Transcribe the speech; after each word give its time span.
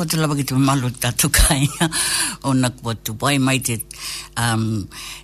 o 0.00 0.04
te 0.06 0.16
lawa 0.16 0.34
ki 0.36 0.44
te 0.48 0.54
mamalu 0.56 0.88
tatukai 1.02 1.62
ona 2.48 2.68
tu 2.76 2.90
tupai 3.04 3.36
mai 3.46 3.58
te 3.66 3.74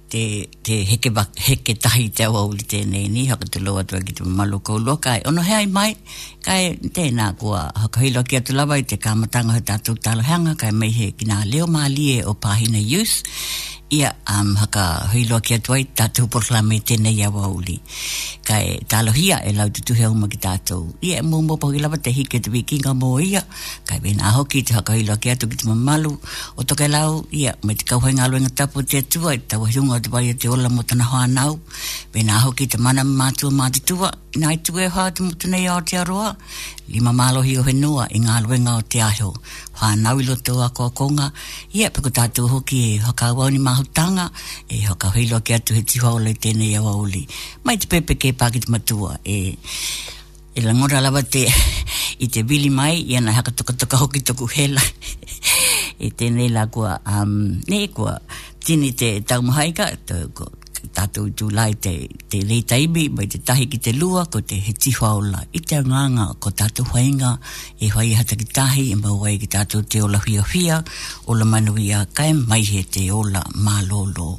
te 0.09 0.47
te 0.63 0.75
heke 0.87 1.11
ba, 1.15 1.27
heke 1.49 1.75
tai 1.83 2.07
te 2.15 2.27
wa 2.31 2.43
uli 2.47 2.65
te 2.71 2.81
nei 2.87 3.09
ni 3.09 3.25
haka 3.27 3.47
te 3.51 3.61
loa 3.61 3.83
tua 3.85 4.01
ki 4.01 4.13
te 4.21 4.25
malo 4.25 4.61
loa 4.79 4.97
kai 4.97 5.21
ono 5.27 5.43
he 5.43 5.55
ai 5.55 5.67
mai 5.67 5.97
kai 6.43 6.79
te 6.95 7.11
nā 7.11 7.35
kua 7.39 7.71
haka 7.75 8.01
hilo 8.01 8.23
ki 8.23 8.37
atu 8.37 8.55
lawa 8.55 8.79
i 8.79 8.83
te 8.85 8.97
kamatanga 8.97 9.53
hata 9.59 9.75
atu 9.75 9.95
talo 9.97 10.23
heanga 10.23 10.55
kai 10.59 10.71
mei 10.71 10.91
he 10.93 11.11
ki 11.11 11.27
nā 11.27 11.45
leo 11.47 11.67
mā 11.67 11.89
lie 11.91 12.23
o 12.25 12.35
pāhina 12.35 12.79
youth 12.83 13.21
ia 13.95 14.13
um, 14.31 14.55
haka 14.59 15.07
hilo 15.15 15.39
ki 15.41 15.55
atu 15.61 15.73
ai 15.75 15.85
tātou 15.87 16.27
porla 16.27 16.59
me 16.67 16.81
te 16.81 16.97
nei 16.99 17.23
a 17.23 17.29
wa 17.31 17.47
uli 17.49 17.77
kai 18.47 18.79
talo 18.91 19.13
hia 19.15 19.39
e 19.47 19.53
lau 19.55 19.69
tutu 19.71 19.95
hea 19.95 20.09
uma 20.11 20.27
ki 20.29 20.39
tātou 20.43 20.87
ia 21.07 21.19
e 21.19 21.27
mō 21.27 21.39
mō 21.47 21.55
pahi 21.63 21.79
lawa 21.83 21.99
te 22.03 22.11
hike 22.11 22.41
tu 22.43 22.51
wikinga 22.51 22.95
mō 22.99 23.11
ia 23.25 23.43
kai 23.87 23.99
vena 24.03 24.27
aho 24.33 24.43
ki 24.47 24.63
te 24.67 24.75
haka 24.75 24.99
hilo 24.99 25.15
ki 25.23 25.31
atu 25.37 25.47
ki 25.53 25.61
te 25.63 25.71
malo 25.71 26.17
o 26.57 26.63
toke 26.67 26.91
lau 26.91 27.23
ia 27.31 27.55
me 27.63 27.75
te 27.79 27.87
kauhenga 27.87 28.27
aluenga 28.27 28.51
tapu 28.59 28.83
te 28.83 29.03
atu 29.07 29.23
ai 29.31 29.39
e 29.39 29.45
tawa 29.55 29.71
hirunga 29.71 29.96
mo 29.97 30.01
te 30.05 30.11
waia 30.13 30.33
e 30.33 30.35
te 30.35 30.49
ola 30.49 30.69
mo 30.69 30.83
tana 30.85 31.05
hoa 31.05 31.27
nau. 31.27 31.53
Pena 32.13 32.33
aho 32.37 32.53
ki 32.57 32.65
te 32.73 32.77
mana 32.79 33.01
mātua 33.05 33.49
mā 33.51 33.71
te 33.73 33.81
tua, 33.89 34.11
tue 34.67 34.85
hoa 34.93 35.07
te 35.15 35.23
mutunei 35.25 35.69
ao 35.73 35.81
te 35.81 35.97
aroa. 35.97 36.37
Lima 36.89 37.13
mālo 37.17 37.41
hi 37.43 37.57
o 37.57 37.63
he 37.65 37.73
noa 37.73 38.05
i 38.13 38.19
ngā 38.21 38.37
luenga 38.45 38.75
o 38.77 38.83
te 38.85 39.01
aho. 39.01 39.33
Hoa 39.81 39.95
nau 39.97 40.21
i 40.21 40.25
loto 40.29 40.61
a 40.63 40.69
kua 40.69 40.91
konga, 40.91 41.31
i 41.73 41.83
e 41.83 41.91
paku 41.91 42.11
tātou 42.13 42.45
hoki 42.53 42.83
e 42.97 42.99
hoka 43.07 43.33
wau 43.33 43.49
ni 43.51 43.59
mahutanga, 43.59 44.29
e 44.69 44.85
hoka 44.87 45.09
hui 45.17 45.25
loa 45.31 45.41
ki 45.41 45.55
atu 45.57 45.75
he 45.79 45.83
tihua 45.83 46.13
ola 46.19 46.31
i 46.31 46.35
tēnei 46.37 46.77
awa 46.79 46.93
uli. 47.01 47.25
Mai 47.65 47.79
te 47.81 47.87
pepe 47.95 48.17
ke 48.21 48.33
pāki 48.35 48.65
te 48.67 48.71
matua, 48.73 49.17
e... 49.25 49.57
E 50.57 50.63
langora 50.65 51.03
lawa 51.05 51.21
te, 51.21 51.43
i 52.25 52.29
te 52.33 52.41
bili 52.49 52.71
mai, 52.73 53.03
i 53.05 53.13
ana 53.19 53.35
haka 53.37 53.53
toka 53.53 53.75
toka 53.77 53.99
hoki 54.01 54.23
toku 54.25 54.47
hela. 54.49 54.81
e 56.01 56.09
tēnei 56.09 56.49
la 56.49 56.63
um, 56.65 56.65
e 56.65 56.71
kua, 56.73 56.95
ne 57.67 57.75
nei 57.77 57.89
kua, 57.93 58.15
tini 58.67 58.91
te 58.99 59.11
taumahaika, 59.27 59.85
tō 60.09 60.45
tātou 60.95 61.29
tūlai 61.39 61.77
te, 61.83 61.93
te 62.31 62.41
reitaibi, 62.49 63.05
mai 63.15 63.29
te 63.31 63.39
tahi 63.47 63.69
ki 63.71 63.79
te 63.85 63.93
lua, 63.95 64.25
ko 64.33 64.41
te 64.43 64.59
he 64.59 64.73
tihuaola 64.75 65.45
i 65.55 65.61
te 65.63 65.79
nganga, 65.85 66.25
ko 66.43 66.51
tātou 66.51 66.87
huainga, 66.91 67.31
e 67.83 67.93
hoi 67.95 68.11
hata 68.19 68.35
ki 68.41 68.49
tahi, 68.59 68.85
e 68.95 68.99
mawai 68.99 69.37
ki 69.43 69.49
tātou 69.55 69.85
te 69.87 70.03
ola 70.03 70.19
huia 70.25 70.43
huia, 70.51 70.81
ola 71.31 71.47
manuia 71.47 72.03
kai 72.17 72.33
mai 72.39 72.63
he 72.67 72.83
te 72.97 73.07
ola 73.15 73.45
mālolo. 73.55 74.33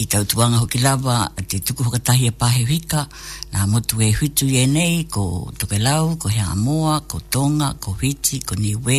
I 0.00 0.06
tau 0.06 0.22
tuanga 0.24 0.62
hoki 0.62 0.78
lava, 0.84 1.24
te 1.42 1.58
tuku 1.58 1.88
hokatahi 1.88 2.30
a 2.30 2.30
e 2.34 2.38
pahe 2.40 2.62
huika, 2.70 3.06
Nā 3.50 3.64
motu 3.66 3.98
e 4.02 4.12
hutu 4.14 4.46
e 4.46 4.62
nei, 4.70 4.98
ko 5.10 5.50
toke 5.58 5.78
lau, 5.82 6.14
ko 6.22 6.28
hea 6.30 6.50
amoa, 6.52 7.00
ko 7.10 7.18
tonga, 7.34 7.72
ko 7.82 7.96
hiti, 8.00 8.38
ko 8.46 8.54
niwe, 8.54 8.98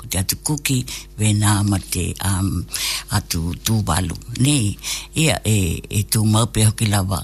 ko 0.00 0.08
te 0.10 0.18
atu 0.18 0.40
kuki, 0.42 0.80
we 1.18 1.30
nā 1.38 1.60
ma 1.62 1.78
te 1.78 2.08
um, 2.26 2.64
atu 3.14 3.42
tūbalu. 3.62 4.18
Nei, 4.42 4.74
ia 5.22 5.38
e, 5.46 5.56
e 5.86 6.02
tū 6.12 6.24
maupe 6.26 6.66
hoki 6.66 6.90
lawa 6.90 7.22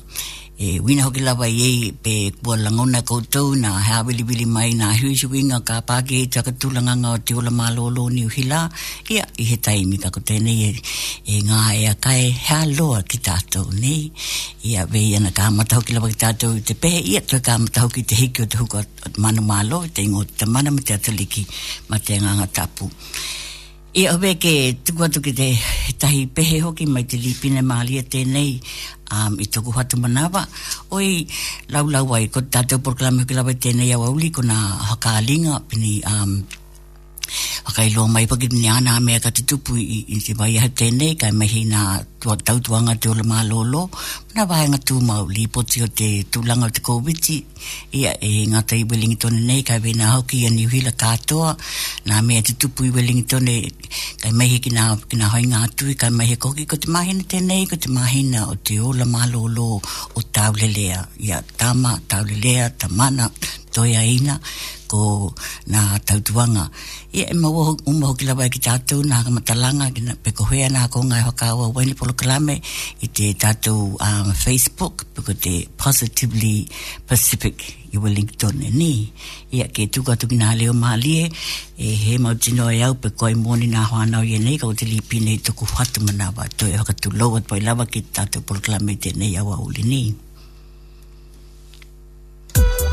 e 0.59 0.81
wina 0.81 1.03
hoki 1.05 1.21
lawa 1.27 1.47
i 1.49 1.57
ei 1.67 1.93
pe 2.05 2.15
kua 2.43 2.57
langona 2.65 3.01
koutou 3.11 3.49
na 3.63 3.69
hea 3.87 4.01
wili 4.07 4.23
wili 4.29 4.47
mai 4.55 4.71
na 4.81 4.87
hui 5.01 5.15
suinga 5.21 5.59
ka 5.69 5.77
pāke 5.91 6.15
i 6.25 6.31
taka 6.35 6.51
tūlanga 6.63 6.95
ngā 7.03 7.13
te 7.27 7.37
ola 7.41 7.53
mālolo 7.61 8.05
ni 8.17 8.25
uhila 8.31 8.61
ia 9.17 9.23
i 9.39 9.47
he 9.51 9.57
taimi 9.67 10.01
kako 10.05 10.23
tēnei 10.31 10.57
e, 10.69 10.73
e 11.37 11.39
ngā 11.49 11.63
e 11.83 11.87
a 11.93 11.95
kai 12.07 12.25
hea 12.49 12.61
loa 12.79 13.03
ki 13.13 13.21
tātou 13.31 13.67
nei 13.71 14.11
ia 14.73 14.87
vei 14.95 15.15
ana 15.23 15.31
ka 15.41 15.47
amata 15.53 15.79
hoki 15.79 15.95
lawa 15.97 16.11
ki 16.13 16.19
tātou 16.27 16.59
te 16.71 16.75
pehe 16.87 16.99
ia 17.15 17.23
toi 17.31 17.41
ka 17.51 17.55
amata 17.63 17.87
hoki 17.87 18.07
te 18.13 18.19
hiki 18.23 18.47
o 18.49 18.53
te 18.55 18.63
huka 18.65 18.83
manu 19.27 19.47
mālo 19.53 19.85
te 19.95 20.09
ingo 20.11 20.27
te 20.43 20.51
mana 20.57 20.75
te 20.81 20.99
atoliki 20.99 21.47
ma 21.89 22.03
te 22.09 22.19
ngā 22.25 22.35
ngā 22.43 22.51
tapu 22.61 22.91
E 23.99 24.07
o 24.07 24.15
be 24.23 24.39
ke 24.39 24.79
tuku 24.87 25.03
atu 25.03 25.19
ki 25.27 25.33
te 25.41 25.49
tahi 26.01 26.31
pehe 26.37 26.57
hoki 26.65 26.85
mai 26.95 27.05
te 27.11 27.17
lipine 27.25 27.61
maalia 27.71 28.03
tēnei 28.13 28.51
um, 29.15 29.33
i 29.43 29.47
tuku 29.55 29.75
hatu 29.77 29.99
manawa. 30.03 30.43
Oi, 30.95 31.09
lau 31.75 31.83
lau 31.95 32.07
ai, 32.15 32.31
ko 32.35 32.39
tātou 32.57 32.79
proklami 32.87 33.25
hoki 33.25 33.35
lau 33.35 33.47
tēnei 33.67 33.91
au 33.97 34.07
auli, 34.09 34.29
ko 34.39 34.47
nā 34.47 34.55
hakaalinga 34.91 35.57
pini 35.69 35.93
um, 36.13 36.31
Kai 37.79 37.91
lo 37.97 38.03
mai 38.15 38.27
pagi 38.31 38.49
ni 38.55 38.63
ana 38.77 38.93
me 39.07 39.15
ka 39.25 39.31
tutupu 39.37 39.73
i 39.79 39.99
i 40.15 40.19
te 40.27 40.33
mai 40.41 40.53
ha 40.63 40.69
tene 40.79 41.09
ka 41.21 41.29
mai 41.39 41.63
na 41.73 41.83
tua 42.21 42.35
tau 42.47 42.59
tua 42.65 42.79
nga 42.85 42.95
tua 43.03 43.15
lama 43.21 43.39
lolo 43.51 43.83
na 44.35 44.43
vai 44.51 44.65
nga 44.73 44.79
tu 44.87 44.95
mau 45.09 45.25
li 45.35 45.45
o 45.59 45.87
te 45.99 46.09
tu 46.33 46.39
langa 46.49 46.67
te 46.75 46.81
covid 46.89 47.19
e 47.35 47.37
i 47.99 48.01
e 48.11 48.13
e 48.31 48.33
nga 48.51 48.61
tai 48.69 48.83
willing 48.89 49.17
to 49.23 49.29
ne 49.47 49.57
ka 49.69 49.75
be 49.85 49.91
na 50.01 50.05
hoki 50.15 50.37
i 50.47 50.51
ni 50.57 50.65
hila 50.73 50.93
ka 51.03 51.11
to 51.29 51.39
na 52.09 52.15
me 52.27 52.37
te 52.47 52.53
tupu 52.61 52.81
i 52.89 52.91
Wellington 52.95 53.43
nei, 53.49 53.65
kai 54.23 54.33
mai 54.39 54.49
ki 54.53 54.59
kina 54.65 54.83
ki 55.09 55.17
na 55.21 55.27
hoi 55.33 55.45
nga 55.51 55.61
tu 55.77 55.85
ka 56.01 56.07
mai 56.19 56.29
ko 56.43 56.49
ki 56.57 56.65
ko 56.71 56.77
te 56.83 56.87
mai 56.95 57.09
na 57.19 57.55
ko 57.71 57.75
te 57.83 57.89
mai 57.95 58.19
o 58.53 58.55
te 58.67 58.75
o 58.87 58.89
lama 59.01 59.21
lolo 59.33 59.69
o 60.19 60.21
tau 60.35 60.53
lelea 60.61 61.01
ia 61.27 61.39
tama 61.61 61.93
tau 62.11 62.23
lelea 62.31 62.65
tamana 62.81 63.27
toia 63.71 64.03
ina 64.05 64.41
ko 64.89 65.33
na 65.69 65.99
tautuanga 66.05 66.71
ia 67.13 67.27
e 67.31 67.35
mau 67.37 67.77
umu 67.89 68.07
hoki 68.09 68.25
lawa 68.25 68.49
ki 68.49 68.61
tātou 68.65 69.05
nā 69.05 69.21
ka 69.25 69.31
matalanga 69.31 69.89
ki 69.93 70.01
na 70.07 70.15
hea 70.51 70.73
nā 70.73 70.89
ko 70.91 71.05
ngai 71.05 71.23
haka 71.29 71.53
awa 71.53 71.69
waini 71.69 71.95
polo 71.95 72.13
kalame 72.17 72.61
i 73.05 73.07
te 73.07 73.33
tātou 73.37 73.97
um, 74.01 74.33
Facebook 74.33 75.05
piko 75.15 75.33
te 75.35 75.67
Positively 75.77 76.69
Pacific 77.07 77.61
i 77.93 77.99
Wellington 78.01 78.57
e 78.65 78.71
ni 78.73 79.13
ia 79.53 79.69
ke 79.69 79.89
tuka 79.93 80.17
tuki 80.17 80.39
nā 80.41 80.57
leo 80.57 80.73
mālie 80.73 81.29
e 81.77 81.95
he 82.05 82.17
mau 82.19 82.35
tino 82.35 82.69
e 82.73 82.81
au 82.83 82.95
peko 82.97 83.29
i 83.29 83.35
mōni 83.37 83.69
nā 83.69 83.85
hoanau 83.93 84.25
i 84.25 84.39
nei 84.41 84.57
kau 84.59 84.73
te 84.73 84.89
li 84.89 85.01
pine 85.05 85.37
i 85.37 85.39
tuku 85.39 85.69
whatu 85.77 86.01
manawa 86.01 86.49
to 86.57 86.65
e 86.67 86.81
haka 86.81 86.95
tu 86.97 87.13
loa 87.13 87.45
tpoi 87.45 87.61
lawa 87.61 87.85
ki 87.87 88.07
tātou 88.17 88.41
polo 88.43 88.61
kalame 88.65 88.97
i 88.97 89.01
te 89.01 89.13
nei 89.17 89.37
awa 89.37 89.61
uli 89.61 89.85
ni 89.85 90.01
Thank 92.59 92.81
you. 92.83 92.88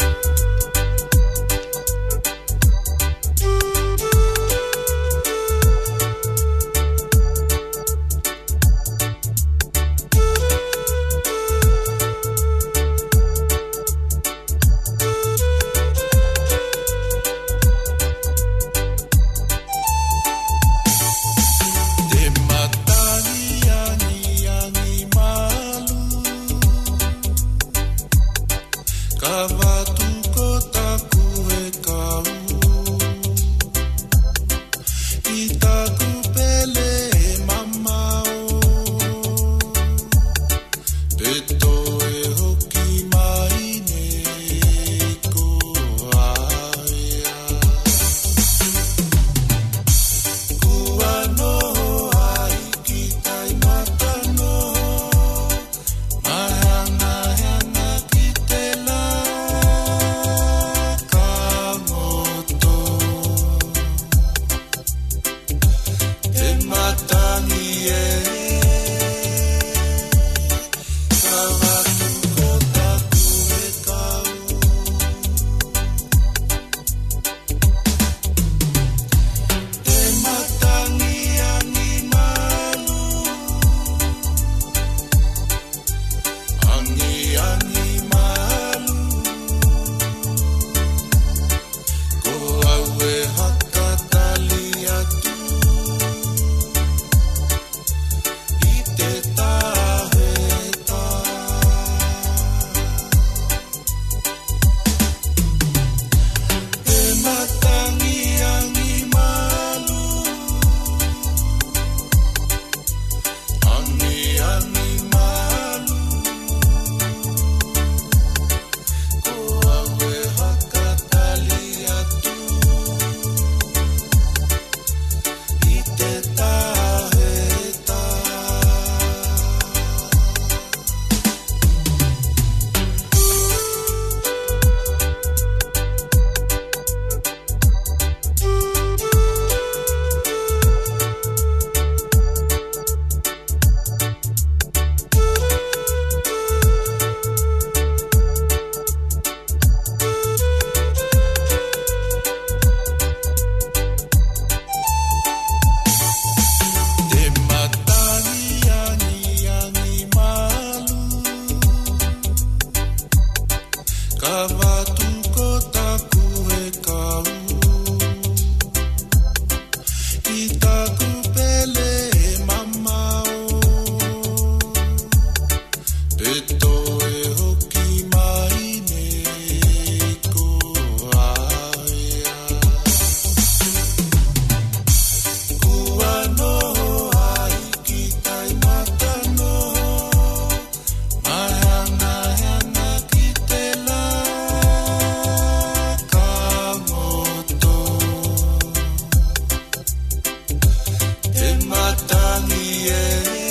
yeah. 202.43 203.44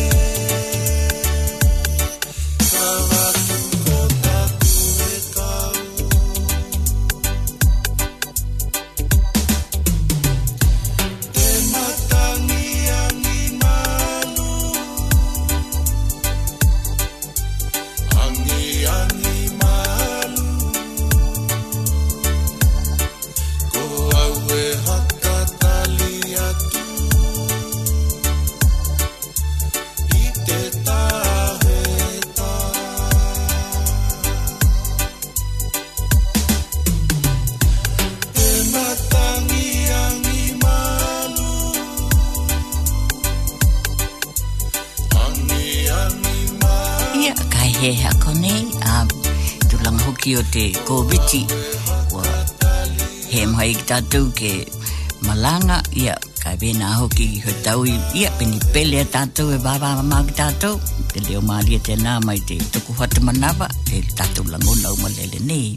hoki 57.04 57.36
he 57.44 57.52
tau 57.60 57.84
i 57.84 57.92
ia 58.16 58.32
pini 58.40 58.56
pele 58.72 58.96
a 59.04 59.04
tātou 59.04 59.52
e 59.52 59.58
wāwā 59.60 59.90
māki 60.08 60.32
tātou. 60.40 60.78
Te 61.12 61.20
leo 61.26 61.42
māri 61.44 61.76
e 61.76 61.80
tēnā 61.84 62.16
mai 62.24 62.40
te 62.48 62.56
tuku 62.72 62.96
whata 62.96 63.20
manawa 63.20 63.68
e 63.92 64.00
tātou 64.16 64.46
lango 64.48 64.72
nau 64.80 64.96
ma 65.04 65.12
nei. 65.44 65.76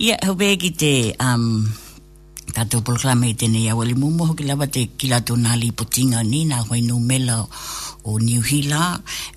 Ia 0.00 0.16
hau 0.24 0.32
bēki 0.40 0.70
te 0.80 0.92
um, 1.20 1.68
tātou 2.56 2.80
proklame 2.86 3.34
i 3.34 3.36
tēnei 3.36 3.68
awali 3.72 3.92
mumu 4.00 4.30
hoki 4.32 4.48
lawa 4.48 4.64
te 4.72 4.88
kila 4.96 5.20
tō 5.28 5.36
nā 5.36 5.58
li 5.60 5.74
potinga 5.76 6.24
ni 6.24 6.46
nā 6.48 6.64
hoi 6.70 6.80
nō 6.88 6.96
mela 7.04 7.42
o 8.08 8.14
niu 8.16 8.40
Hila 8.40 8.94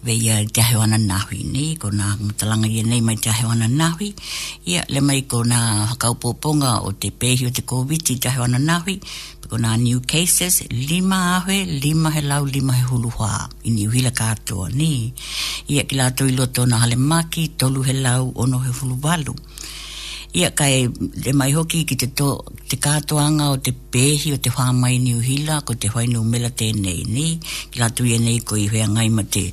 vei 0.08 0.22
uh, 0.32 0.40
te 0.56 0.64
ahewana 0.64 0.96
nāhui 0.96 1.42
nei 1.52 1.74
ko 1.82 1.90
nā 1.92 2.14
mutalanga 2.22 2.70
i 2.72 2.80
nei 2.88 3.02
mai 3.04 3.18
te 3.20 3.28
ahewana 3.28 3.68
nāhui 3.68 4.14
ia 4.72 4.86
le 4.88 5.02
mai 5.04 5.26
ko 5.28 5.42
nā 5.44 5.60
hakaupoponga 5.92 6.78
o 6.88 6.94
te 6.96 7.12
pēhi 7.12 7.50
o 7.52 7.52
te 7.52 7.66
COVID 7.68 8.14
i 8.16 8.22
te 8.24 8.32
ahewana 8.32 8.62
nāhui 8.64 9.02
ona 9.54 9.78
new 9.78 10.00
cases 10.00 10.64
lima 10.72 11.38
ahe, 11.40 11.66
lima 11.80 12.10
he 12.10 12.22
lau, 12.22 12.42
lima 12.46 12.74
he 12.74 12.82
hulu 12.86 13.10
hoa. 13.12 13.50
I 13.66 13.70
ni 13.70 13.86
uhila 13.88 14.12
katoa 14.12 14.70
ni. 14.74 15.14
Ia 15.70 15.84
ki 15.84 15.96
lato 15.96 16.28
ilo 16.28 16.46
tona 16.46 16.78
hale 16.80 16.96
maki, 16.96 17.48
tolu 17.58 17.84
he 17.86 17.94
lau, 17.94 18.34
ono 18.36 18.58
he 18.60 18.72
hulu 18.72 18.98
walu. 19.02 19.36
Ia 20.34 20.50
kai 20.52 20.88
le 21.26 21.34
mai 21.34 21.52
hoki 21.54 21.84
ki 21.86 21.96
te, 21.96 22.08
to, 22.08 22.44
te 22.68 22.76
katoanga 22.78 23.52
o 23.54 23.58
te 23.58 23.72
pehi 23.92 24.34
o 24.34 24.38
te 24.38 24.50
whamai 24.50 24.98
ni 25.00 25.14
uhila, 25.14 25.62
ko 25.66 25.76
te 25.76 25.88
whainu 25.94 26.24
mela 26.26 26.50
tēnei 26.50 27.06
ni. 27.06 27.38
Ki 27.70 27.78
lato 27.80 28.02
i 28.10 28.18
enei 28.18 28.40
ko 28.42 28.58
i 28.58 28.66
hea 28.68 28.88
ngai 28.90 29.10
ma 29.14 29.22
te 29.24 29.46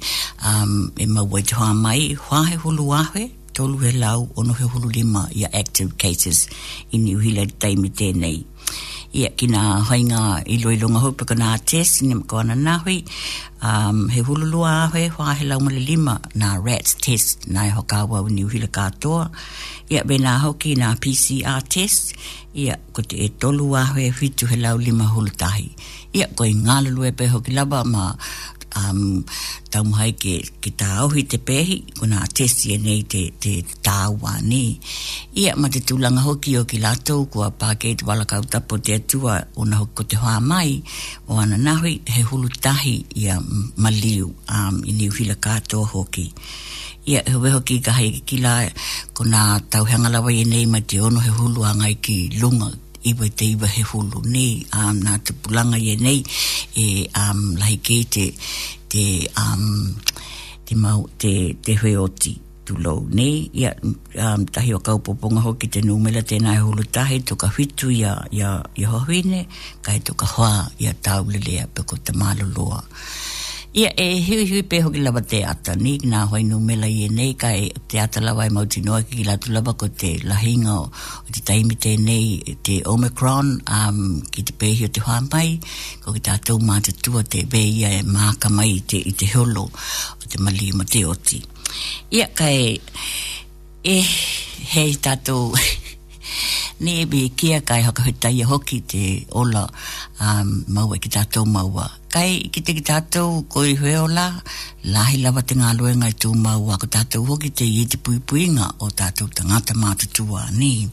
um, 0.49 0.89
e 0.97 1.05
maua 1.07 1.43
te 1.43 1.61
whamai, 1.61 2.15
hoa 2.25 2.47
he 2.49 2.57
hulu 2.57 2.89
ahe, 3.03 3.29
tolu 3.53 3.85
he 3.85 3.93
lau, 3.99 4.31
ono 4.41 4.57
he 4.57 4.65
hulu 4.65 4.89
lima, 4.97 5.29
ia 5.37 5.53
active 5.53 5.93
cases 6.01 6.47
i 6.91 6.97
ni 7.05 7.19
uhila 7.21 7.45
taimi 7.61 7.93
tēnei 8.01 8.41
ia 9.11 9.27
ki 9.35 9.51
nga 9.51 9.83
hainga 9.91 10.47
i 10.47 10.57
loilonga 10.63 11.01
hui 11.03 11.15
paka 11.19 11.35
nga 11.35 11.59
test 11.71 12.07
ni 12.07 12.15
mako 12.15 12.35
ana 12.43 12.55
nga 12.65 12.75
hui 12.87 12.99
um, 13.67 14.07
he 14.13 14.21
hululua 14.27 14.73
ahoe 14.87 15.07
hua 15.15 15.35
he 15.39 15.45
laumale 15.51 15.81
lima 15.91 16.15
nga 16.39 16.51
rats 16.67 16.93
test 17.05 17.51
nga 17.53 17.63
e 17.69 17.73
hoka 17.77 17.99
wau 18.11 18.29
ni 18.31 18.45
uhila 18.47 18.69
katoa 18.77 19.31
ia 19.91 20.07
be 20.09 20.15
nga 20.23 20.35
hoki 20.47 20.71
nga 20.79 20.95
PCR 21.03 21.59
test 21.75 22.15
ia 22.55 22.79
ko 22.95 23.03
te 23.03 23.19
e 23.19 23.29
tolu 23.41 23.67
ahoe 23.83 24.07
fitu 24.19 24.47
he 24.47 24.57
lau 24.63 24.79
lima 24.79 25.05
hulutahi 25.13 25.69
ia 26.15 26.27
koi 26.39 26.55
ngā 26.65 26.77
pe 27.19 27.25
hoki 27.35 27.51
laba 27.59 27.83
ma 27.93 28.15
um, 28.77 29.23
tau 29.71 29.85
hai 29.95 30.13
ke, 30.13 30.33
ke 30.63 30.71
tā 30.79 31.03
ohi 31.05 31.23
te 31.31 31.39
pehi, 31.49 31.77
kuna 31.99 32.23
testi 32.35 32.73
e 32.75 32.79
nei 32.85 33.03
te, 33.13 33.23
te 33.41 33.55
tāua 33.89 34.35
ni. 34.43 34.79
Ia, 35.41 35.55
ma 35.57 35.69
te 35.71 35.83
tūlanga 35.91 36.25
hoki 36.25 36.57
o 36.61 36.65
ki 36.69 36.81
lato, 36.83 37.17
ko 37.33 37.49
pāke 37.59 37.91
i 37.93 37.97
te 38.01 38.07
walakau 38.09 38.43
tapo 38.51 38.79
te 38.79 38.99
atua, 38.99 39.41
o 39.57 39.65
na 39.65 39.81
hoki 39.83 39.95
ko 40.01 40.05
te 40.11 40.21
hoa 40.23 40.37
mai, 40.41 40.81
o 41.29 41.39
ana 41.43 41.59
nahui, 41.59 41.97
he 42.07 42.23
hulu 42.25 42.51
tahi 42.61 42.95
ia 43.23 43.39
maliu, 43.87 44.33
um, 44.57 44.83
i 44.87 44.97
niu 45.01 45.13
hila 45.19 45.39
kātoa 45.39 45.87
hoki. 45.95 46.27
Ia, 47.09 47.25
he 47.27 47.39
weho 47.41 47.63
ki 47.67 47.81
ka 47.85 47.95
hei 47.97 48.21
ki 48.27 48.43
la, 48.45 48.59
kuna 49.17 49.61
tauhenga 49.71 50.11
lawa 50.19 50.35
i 50.35 50.45
nei, 50.45 50.67
ma 50.67 50.83
te 50.83 51.01
ono 51.01 51.21
he 51.23 51.33
hulu 51.39 51.67
angai 51.73 51.95
ki 52.03 52.19
lunga, 52.41 52.73
iwa 53.03 53.27
te 53.37 53.47
iwa 53.51 53.69
he 53.69 53.83
hulu 53.83 54.23
nei 54.27 54.65
um, 54.75 55.01
nā 55.01 55.19
te 55.25 55.33
pulanga 55.43 55.77
ye 55.81 55.97
nei 55.97 56.21
e 56.77 56.87
um, 57.17 57.57
lai 57.57 57.79
ke 57.85 58.03
te 58.13 58.29
te 58.91 59.05
um, 59.39 59.95
te 60.67 60.77
mau 60.77 61.07
te, 61.19 61.33
te 61.65 61.75
hui 61.81 61.95
oti 61.97 62.37
tu 62.67 62.77
lau 62.79 63.07
nei 63.13 63.47
ia 63.57 63.73
um, 63.81 64.45
tahi 64.47 64.75
o 64.77 64.83
kaupoponga 64.85 65.41
hoki 65.47 65.69
te 65.73 65.81
numela 65.87 66.21
tēnā 66.23 66.55
e 66.59 66.63
hulu 66.67 66.85
tahi 66.85 67.21
to 67.29 67.37
ka 67.41 67.49
whitu 67.57 67.91
ia, 67.95 68.15
ia, 68.31 68.53
ia 68.77 68.91
hohine 68.93 69.47
kai 69.83 69.99
to 70.05 70.15
ka 70.15 70.27
hoa 70.37 70.69
ia 70.79 70.93
tau 71.03 71.25
lelea 71.25 71.67
peko 71.75 71.97
te 72.05 72.13
malo 72.13 72.51
loa 72.57 72.85
Ia 73.73 73.89
e 73.97 74.09
hui 74.27 74.47
hui 74.51 74.63
pe 74.67 74.81
hoki 74.83 74.99
lava 74.99 75.21
te 75.23 75.45
ata 75.47 75.77
ni 75.79 75.93
ngā 76.03 76.25
hoi 76.29 76.41
nu 76.43 76.57
mela 76.59 76.89
i 76.91 77.05
e 77.05 77.09
nei 77.09 77.35
ka 77.39 77.53
e 77.55 77.69
te 77.87 78.01
ata 78.03 78.19
lava 78.21 78.43
e 78.43 78.51
mauti 78.51 78.81
noa 78.83 79.05
ki 79.07 79.23
lātu 79.29 79.53
lava 79.55 79.77
ko 79.79 79.87
te 80.01 80.11
lahinga 80.27 80.75
o 80.75 80.89
te 81.31 81.39
taimi 81.47 81.79
te 81.79 81.93
nei 82.03 82.57
te 82.67 82.81
Omicron 82.95 83.53
um, 83.71 84.01
ki 84.35 84.43
te 84.43 84.57
pehi 84.59 84.89
o 84.89 84.91
te 84.91 85.05
whāmai 85.07 85.55
ko 86.03 86.11
ki 86.11 86.19
tā 86.29 86.35
tau 86.43 86.59
mā 86.59 86.81
te 86.83 86.97
tua 86.99 87.23
te 87.23 87.45
veia 87.53 87.93
e 88.01 88.03
māka 88.03 88.51
mai 88.51 88.81
te, 88.91 88.99
i 89.07 89.15
te 89.23 89.31
holo 89.37 89.63
o 89.69 90.27
te 90.27 90.43
mali 90.43 90.73
ma 90.75 90.83
te 90.85 91.05
oti. 91.07 91.39
Ia 92.11 92.27
ka 92.35 92.51
e 92.51 92.75
e 93.83 93.99
hei 94.75 94.99
tātou 94.99 95.55
ni 96.81 97.03
e 97.05 97.05
be 97.05 97.29
kia 97.37 97.61
kai 97.61 97.83
haka 97.83 98.03
huta 98.03 98.31
ia 98.33 98.47
hoki 98.49 98.79
te 98.91 99.03
ola 99.41 99.63
um, 100.25 100.49
maua 100.75 100.97
ki 100.99 101.11
tātou 101.17 101.45
maua. 101.45 101.85
Kai 102.11 102.49
ki 102.53 102.61
te 102.65 102.73
ki 102.75 102.81
tātou 102.89 103.43
koi 103.53 103.75
hue 103.77 103.93
ola, 104.01 104.25
lahi 104.89 105.21
lawa 105.21 105.45
te 105.47 105.55
ngā 105.61 105.75
lue 105.77 105.93
ngai 105.95 106.15
tū 106.25 106.33
maua 106.35 106.79
ko 106.83 106.89
tātou 106.97 107.27
hoki 107.29 107.53
te 107.61 107.69
i 107.69 107.85
te 107.87 108.01
pui 108.01 108.19
pui 108.19 108.49
o 108.81 108.89
tātou 108.89 109.29
ta 109.29 109.45
ngāta 109.45 109.77
mātutua 109.77 110.47
ni. 110.57 110.89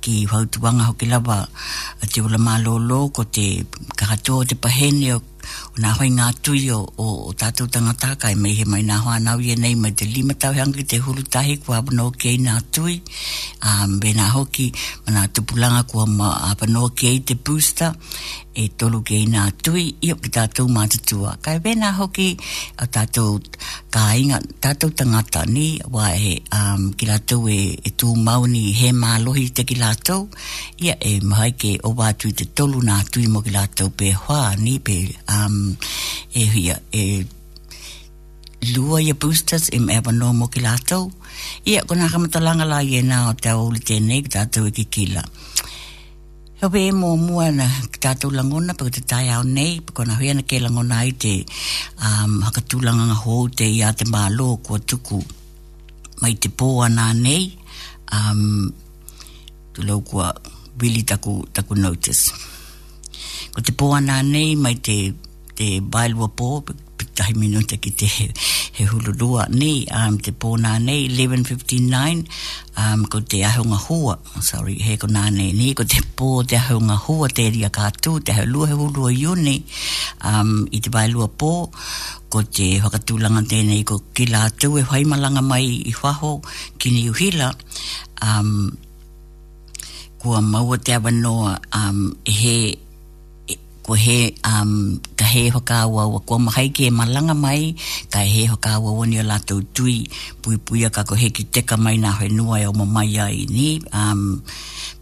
Ki 0.00 0.24
hau 0.32 0.46
tuanga 0.48 0.88
hoki 0.88 1.06
lawa 1.12 1.42
te 2.08 2.24
ola 2.24 2.40
mālolo 2.40 3.04
ko 3.12 3.24
te 3.28 3.50
kakatoa 4.00 4.48
te 4.48 4.56
pahene 4.56 5.12
o 5.16 5.20
o 5.74 5.76
nga 5.80 5.92
hoi 5.98 6.08
ngā 6.18 6.26
tui 6.46 6.62
o, 6.74 6.80
o, 7.04 7.08
o 7.28 7.32
tātou 7.42 7.68
tangata 7.74 8.10
kai 8.22 8.34
mei 8.42 8.56
he 8.58 8.64
mai 8.72 8.82
nga 8.88 8.96
hoa 9.04 9.16
nau 9.26 9.38
ia 9.46 9.56
nei 9.62 9.74
mai 9.82 9.92
te 9.98 10.04
lima 10.16 10.34
tau 10.42 10.52
hangi 10.58 10.84
te 10.90 10.98
huru 11.04 11.22
tahi 11.36 11.54
kua 11.62 11.80
apano 11.82 12.08
kei 12.22 12.36
ngā 12.46 12.56
tui 12.74 12.96
um, 13.68 13.96
bē 14.02 14.08
nga 14.18 14.26
hoki 14.36 14.66
mana 15.04 15.24
tupulanga 15.34 15.82
kua 15.90 16.06
ma 16.18 16.28
apano 16.50 16.88
kei 17.00 17.20
te 17.28 17.34
booster 17.44 17.92
e 18.58 18.64
tolu 18.78 18.98
ke 19.06 19.14
ina 19.24 19.42
tui 19.64 19.84
i 20.06 20.10
o 20.12 20.16
ki 20.22 20.30
tātou 20.36 20.66
mātutua. 20.76 21.36
Kai 21.46 21.56
wena 21.64 21.92
hoki 21.98 22.26
a 22.82 22.88
tātou 22.96 23.38
ka 23.94 24.02
inga, 24.18 24.40
tātou 24.64 24.90
tangata 25.00 25.44
ni 25.46 25.66
wa 25.94 26.08
e 26.18 26.32
um, 26.56 26.88
ki 26.98 27.06
lātou 27.06 27.46
e, 27.54 27.58
e 27.88 27.92
tū 28.00 28.10
mauni 28.26 28.64
he 28.80 28.90
mā 28.96 29.14
te 29.54 29.64
ki 29.64 29.76
lātou. 29.82 30.26
Ia 30.82 30.96
e 31.00 31.20
mai 31.22 31.52
ke 31.60 31.76
o 31.86 31.92
wātu 32.00 32.32
te 32.34 32.44
tolu 32.58 32.82
nā 32.82 32.98
tui 33.12 33.26
mo 33.30 33.42
ki 33.46 33.54
lātou 33.54 33.94
pe 33.94 34.10
hoa 34.24 34.56
ni 34.58 34.78
pe 34.80 34.98
um, 35.30 35.76
e 36.34 36.44
hia 36.56 36.80
e 36.92 37.04
lua 38.74 38.98
ia 39.02 39.14
boosters 39.14 39.70
im 39.70 39.86
me 39.86 39.94
ewa 40.00 40.32
mo 40.34 40.50
ki 40.50 40.60
lātou. 40.66 41.12
Ia 41.64 41.86
kona 41.86 42.10
kamatalanga 42.10 42.66
la 42.66 42.82
i 42.82 42.98
e 42.98 43.06
nā 43.06 43.28
o 43.30 43.36
te 43.38 43.54
au 43.54 43.70
li 43.70 43.78
tēnei 43.78 44.26
ki 44.26 44.34
tātou 44.34 44.66
e 44.66 44.74
ki 44.80 44.90
kila. 44.98 45.22
Heo 46.60 46.68
pe 46.74 46.80
e 46.88 46.90
mō 47.00 47.08
mua 47.26 47.44
na 47.58 47.66
ki 47.92 47.98
tātou 48.04 48.32
langona, 48.34 48.74
pa 48.78 48.82
te 48.94 49.02
tai 49.10 49.28
au 49.34 49.44
nei, 49.46 49.74
pa 49.86 49.92
kona 49.96 50.16
hui 50.18 50.30
ana 50.32 50.42
ke 50.50 50.58
langona 50.64 50.96
ai 51.04 51.12
te 51.24 51.30
um, 52.02 52.32
hakatūlanga 52.46 53.04
ngā 53.12 53.18
hō 53.20 53.36
te 53.60 53.68
i 53.70 53.84
te 54.00 54.06
mālo 54.10 54.48
kua 54.66 54.80
tuku 54.90 55.20
mai 56.22 56.32
te 56.42 56.50
pō 56.58 56.70
ana 56.88 57.04
nei, 57.14 57.44
um, 58.16 58.66
tu 59.72 59.86
lau 59.86 60.00
kua 60.08 60.32
wili 60.82 61.04
taku, 61.12 61.36
taku 61.54 61.78
notice. 61.78 62.24
Ko 63.54 63.62
te 63.62 63.70
pō 63.78 63.92
ana 64.00 64.18
nei 64.34 64.56
mai 64.64 64.74
te, 64.88 64.98
te 65.54 65.68
bailua 65.94 66.26
pō, 66.28 66.48
tahi 67.18 67.34
minuta 67.34 67.74
ki 67.82 67.90
te 67.98 68.06
he, 68.14 68.24
he 68.78 68.84
hululua 68.86 69.48
nei 69.50 69.82
um, 69.90 70.14
te 70.22 70.30
pōna 70.30 70.76
nei 70.82 71.08
11.59 71.10 72.22
um, 72.78 73.02
ko 73.10 73.18
te 73.26 73.40
ahunga 73.48 73.78
hua 73.88 74.14
oh, 74.14 74.42
sorry 74.48 74.76
he 74.86 74.94
ko 75.02 75.10
nā 75.10 75.26
nei 75.34 75.50
nei 75.58 75.74
ko 75.78 75.82
te 75.90 75.98
pō 76.18 76.30
te 76.48 76.60
ahunga 76.62 76.94
hua 77.08 77.26
te 77.34 77.48
ria 77.54 77.72
kātū 77.74 78.18
te 78.28 78.36
haulua 78.38 78.70
he 78.70 78.78
hulua 78.78 79.10
yone 79.16 79.56
um, 80.30 80.54
i 80.70 80.78
te 80.84 80.94
lua 81.10 81.26
pō 81.40 81.52
ko 82.30 82.40
te 82.46 82.68
whakatūlanga 82.82 83.42
tēnei 83.50 83.82
ko 83.88 83.98
ki 84.14 84.26
lātū 84.30 84.74
e 84.82 84.86
whaimalanga 84.90 85.40
mai 85.42 85.64
i 85.90 85.94
whaho 85.98 86.36
ki 86.78 86.92
ni 86.94 87.06
uhila 87.10 87.50
um, 88.22 88.70
kua 90.22 90.38
maua 90.42 90.78
te 90.78 90.94
awanoa 91.00 91.58
um, 91.82 92.12
e 92.22 92.30
he 92.42 92.56
ko 93.88 93.96
he 93.96 94.36
um, 94.44 95.00
ka 95.16 95.24
he 95.24 95.48
whakaua 95.48 96.04
ua 96.12 96.20
kua 96.20 96.36
mahai 96.36 96.68
ke 96.68 96.92
malanga 96.92 97.32
mai 97.32 97.72
ka 98.12 98.20
he 98.20 98.44
whakaua 98.44 98.92
wani 98.92 99.16
o 99.16 99.24
lātou 99.24 99.64
tui 99.72 100.04
pui 100.44 100.60
pui 100.60 100.84
ka 100.92 101.08
ko 101.08 101.16
he 101.16 101.30
ki 101.32 101.48
teka 101.48 101.80
mai 101.80 101.96
nā 101.96 102.12
hoi 102.12 102.28
nua 102.28 102.60
e 102.60 102.68
o 102.68 102.76
mamai 102.76 103.16
ai 103.16 103.46
ni 103.48 103.80
um, 103.96 104.44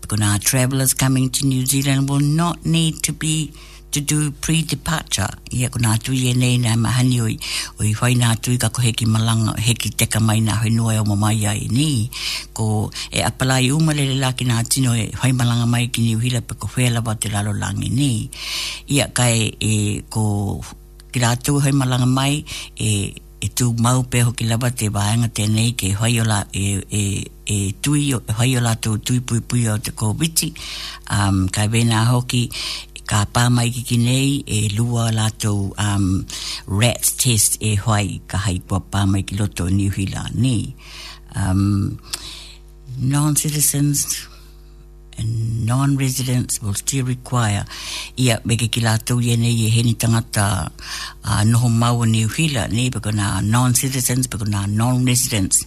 because 0.01 0.23
our 0.23 0.39
travelers 0.39 0.95
coming 0.95 1.27
to 1.35 1.47
New 1.51 1.67
Zealand 1.67 2.07
will 2.09 2.23
not 2.23 2.63
need 2.65 3.03
to 3.11 3.11
be 3.13 3.51
to 3.93 4.01
do 4.01 4.19
pre-departure. 4.41 5.31
Ia 5.55 5.71
ko 5.71 5.79
nātu 5.83 6.15
i 6.17 6.29
e 6.31 6.35
nei 6.37 6.59
nā 6.61 6.75
mahani 6.81 7.19
oi, 7.25 7.35
oi 7.83 7.93
whai 8.01 8.15
nātu 8.19 8.55
i 8.55 8.59
kako 8.63 8.83
heki 8.85 9.07
malanga, 9.11 9.55
heki 9.63 9.93
teka 9.97 10.21
mai 10.21 10.39
nā 10.45 10.57
hoi 10.63 10.73
noe 10.75 10.97
o 11.01 11.05
mamai 11.07 11.45
ai 11.53 11.67
ni. 11.71 12.09
Ko 12.57 12.91
e 13.11 13.23
apalai 13.27 13.69
umalele 13.75 14.17
laki 14.23 14.47
nā 14.49 14.63
tino 14.69 14.95
e 14.97 15.09
whai 15.21 15.33
malanga 15.37 15.69
mai 15.69 15.87
ki 15.89 16.03
ni 16.07 16.17
uhila 16.17 16.43
pe 16.47 16.57
ko 16.57 16.71
whela 16.75 17.01
wa 17.05 17.15
te 17.15 17.29
lalo 17.33 17.53
langi 17.55 17.93
ni. 17.93 18.13
Ia 18.99 19.09
kai 19.15 19.53
e 19.71 20.01
ko 20.11 20.59
ki 21.13 21.23
rātu 21.23 21.59
hoi 21.63 21.73
malanga 21.77 22.07
mai 22.09 22.43
e 22.77 22.91
e 23.45 23.49
tū 23.53 23.71
mau 23.85 24.03
pe 24.11 24.23
hoki 24.27 24.47
lawa 24.49 24.71
te 24.75 24.89
wāenga 24.91 25.29
tēnei 25.31 25.75
ke 25.79 25.91
hoiola 25.95 26.41
e, 26.57 26.79
e, 26.89 27.03
e 27.45 27.57
tui, 27.85 28.07
e 28.17 28.33
hoiola 28.39 28.73
tō 28.81 28.95
tui 29.05 29.21
pui 29.29 29.43
pui 29.45 29.67
o 29.69 29.75
te 29.77 29.93
kōwiti 29.93 30.49
um, 31.13 31.45
kai 31.53 31.69
wēnā 31.71 32.01
hoki 32.15 32.47
ka 33.07 33.23
pā 33.35 33.47
mai 33.55 33.71
ki 33.75 33.83
ki 33.89 33.97
nei 34.03 34.31
e 34.47 34.63
lua 34.77 35.07
lātou 35.15 35.71
um, 35.79 36.09
rats 36.83 37.15
test 37.23 37.59
e 37.63 37.77
hoai 37.85 38.19
ka 38.31 38.41
hai 38.49 38.59
pua 38.69 38.83
pā 38.83 39.05
mai 39.09 39.23
ki 39.27 39.37
loto 39.39 39.69
New 39.71 39.93
Zealand 39.95 40.35
ni. 40.43 40.75
Um, 41.39 41.97
Non-citizens 42.99 44.27
and 45.19 45.67
non-residents 45.67 46.63
will 46.63 46.73
still 46.75 47.05
require 47.05 47.65
ia 48.17 48.39
mege 48.49 48.67
ki 48.73 48.81
lātou 48.87 49.21
ia 49.23 49.37
nei 49.37 49.53
e 49.69 49.69
heni 49.75 49.93
tangata 50.01 50.47
uh, 51.23 51.43
noho 51.47 51.69
maua 51.71 52.09
New 52.11 52.29
Zealand 52.33 52.73
ni 52.75 52.87
pako 52.91 53.13
nā 53.19 53.29
non-citizens 53.45 54.27
pako 54.33 54.49
nā 54.51 54.65
non-residents 54.73 55.61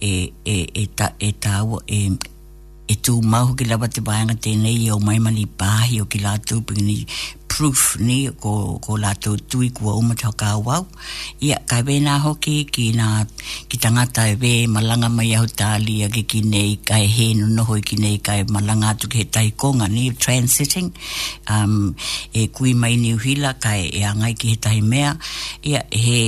e, 0.00 0.32
e, 0.46 0.56
e, 0.82 0.86
ta, 0.96 1.10
e, 1.20 1.32
ta, 1.32 1.58
e, 1.98 2.16
e 2.88 2.94
tu 3.02 3.20
mahu 3.22 3.54
ki 3.58 3.64
lawa 3.70 3.88
te 3.94 4.00
wāanga 4.06 4.34
tēnei 4.46 4.90
o 4.94 4.98
maimani 5.02 5.44
pāhi 5.62 5.96
o 6.02 6.04
ki 6.14 6.20
lātou 6.22 6.60
pingi 6.68 7.00
proof 7.54 7.82
ni 7.98 8.18
ko, 8.40 8.52
ko 8.84 8.94
lātou 9.02 9.40
tui 9.52 9.70
kua 9.74 9.94
umatau 9.98 10.30
kā 10.38 10.52
wau. 10.66 10.84
Ia, 11.42 11.56
kai 11.70 11.80
wēnā 11.88 12.18
hoki 12.24 12.54
ki 12.70 12.84
nā 12.98 13.08
ki 13.72 13.80
tangata 13.82 14.26
e 14.32 14.36
wē 14.42 14.52
malanga 14.70 15.10
mai 15.10 15.30
ahu 15.38 15.48
tālia 15.58 16.10
ki 16.14 16.22
ki 16.34 16.42
nei 16.52 16.76
kai 16.90 17.02
hēnu 17.16 17.48
noho 17.58 17.80
ki 17.90 17.98
nei 18.04 18.18
kai 18.22 18.38
malanga 18.44 18.92
tu 19.02 19.08
ki 19.10 19.24
he 19.24 19.28
taikonga 19.38 19.88
ni 19.96 20.06
transiting 20.26 20.92
um, 21.50 21.94
e 22.32 22.46
kui 22.48 22.74
mai 22.74 22.94
ni 23.02 23.14
uhila 23.18 23.54
kai 23.58 23.80
e 23.90 24.04
angai 24.14 24.34
ki 24.38 24.54
he 24.54 24.60
tahi 24.68 24.82
mea. 24.94 25.14
Ia, 25.64 25.82
he 25.90 26.18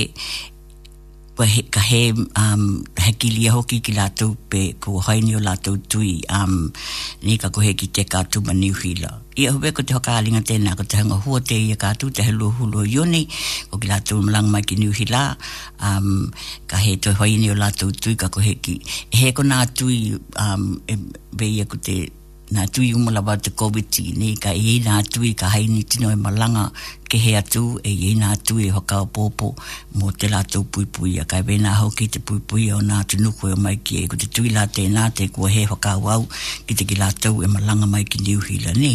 pa 1.39 1.47
he, 1.47 1.63
ka 1.71 1.79
he 1.79 2.11
um, 2.35 2.83
he 2.99 3.15
kilia 3.15 3.55
hoki 3.55 3.79
ki 3.79 3.95
lātou 3.95 4.35
pe 4.51 4.73
ko 4.83 4.99
haini 4.99 5.37
o 5.39 5.39
lātou 5.39 5.79
tui 5.79 6.19
um, 6.35 6.67
ni 7.23 7.37
ka 7.39 7.47
ko 7.55 7.63
he 7.63 7.71
ki 7.79 7.87
te 7.95 8.03
kātou 8.03 8.43
ma 8.43 8.51
niuhila. 8.51 9.07
Ia 9.39 9.53
hube 9.55 9.71
ko 9.71 9.85
te 9.87 9.95
hoka 9.95 10.17
alinga 10.19 10.41
tēnā 10.51 10.75
ko 10.75 10.83
te 10.83 10.99
hanga 10.99 11.15
hua 11.23 11.39
te 11.39 11.55
ia 11.55 11.79
kātou 11.79 12.11
te 12.11 12.27
he 12.27 12.35
lua 12.35 12.51
hulua 12.59 12.83
yoni 12.91 13.23
ko 13.71 13.79
ki 13.79 13.87
lātou 13.87 14.19
malang 14.27 14.51
mai 14.51 14.65
ki 14.67 14.81
niuhila 14.83 15.23
um, 15.79 16.27
ka 16.67 16.83
he 16.83 16.97
to 16.99 17.15
haini 17.21 17.53
o 17.55 17.59
lātou 17.63 17.95
tui 17.95 18.19
ka 18.19 18.27
ko 18.27 18.43
he 18.43 18.57
ki 18.59 18.75
he 19.15 19.31
ko 19.31 19.47
nā 19.47 19.63
tui 19.71 20.17
um, 20.35 20.73
e 20.91 20.99
beia 21.39 21.63
ko 21.71 21.79
te 21.79 22.01
nā 22.51 22.65
tui 22.73 22.91
umalaba 22.97 23.37
te 23.39 23.51
COVID-19 23.55 24.41
ka 24.43 24.51
i 24.57 24.79
nā 24.83 24.99
tui 25.07 25.35
ka 25.39 25.53
haini 25.55 25.85
tino 25.87 26.09
e 26.11 26.17
malanga 26.19 26.67
ke 27.09 27.17
he 27.17 27.33
atu 27.41 27.81
e 27.81 27.89
i 28.07 28.13
nā 28.15 28.29
atu 28.37 28.55
e 28.61 28.67
hoka 28.73 28.99
o 29.03 29.07
pōpō 29.17 29.47
mō 29.99 30.11
te 30.21 30.29
lātou 30.29 30.61
pui 30.75 30.85
pui 30.97 31.15
a 31.21 31.25
kai 31.31 31.41
wena 31.47 31.73
hau 31.81 31.89
ki 31.97 32.05
te 32.13 32.21
pui 32.29 32.39
pui 32.51 32.67
o 32.75 32.81
nā 32.85 33.01
tunuku 33.09 33.49
e 33.49 33.55
o 33.57 33.57
mai 33.65 33.77
ki 33.83 34.03
e 34.03 34.09
ku 34.11 34.19
te 34.21 34.29
tui 34.35 34.53
lā 34.53 34.67
te 34.75 34.85
nā 34.93 35.07
te 35.17 35.25
kua 35.33 35.49
he 35.49 35.63
hoka 35.71 35.95
o 35.97 36.11
au 36.13 36.27
ki 36.69 36.77
te 36.77 36.85
ki 36.91 36.99
lātou 37.01 37.41
e 37.45 37.49
malanga 37.53 37.89
mai 37.89 38.03
ki 38.05 38.21
niu 38.25 38.45
hila 38.45 38.77
ni 38.77 38.93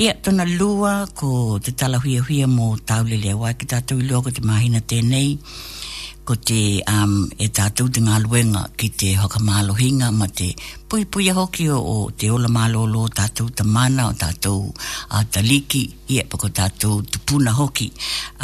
Ia, 0.00 0.12
na 0.32 0.44
lua 0.48 1.04
ko 1.20 1.58
te 1.64 1.72
tala 1.76 1.98
huia 2.00 2.22
huia 2.24 2.46
mō 2.48 2.68
tau 2.88 3.04
lele 3.08 3.32
wai 3.40 3.50
ki 3.60 3.66
tātou 3.72 4.00
i 4.00 4.06
loko 4.08 4.30
te 4.32 4.40
mahina 4.40 4.80
tēnei. 4.88 5.30
Ia, 5.36 5.81
ko 6.24 6.36
te 6.38 6.56
um, 6.86 7.14
e 7.42 7.48
tātou 7.50 7.90
te 7.90 7.98
ngā 8.02 8.18
luenga 8.22 8.62
ki 8.78 8.88
te 9.02 9.08
hokamalo 9.18 9.74
hinga 9.78 10.10
ma 10.14 10.28
te 10.30 10.50
pui 10.90 11.02
pui 11.04 11.26
a 11.32 11.34
hoki 11.36 11.66
o, 11.74 11.78
o 11.80 11.96
te 12.14 12.30
ola 12.30 12.46
malolo 12.50 13.06
tātou 13.10 13.50
ta 13.50 13.66
mana 13.66 14.06
o 14.06 14.14
tātou 14.22 14.62
a 14.70 15.18
uh, 15.22 15.26
ta 15.30 15.42
liki 15.42 15.82
i 16.14 16.20
e 16.22 16.26
pako 16.32 16.52
tātou 16.58 17.02
tupuna 17.10 17.54
hoki 17.58 17.90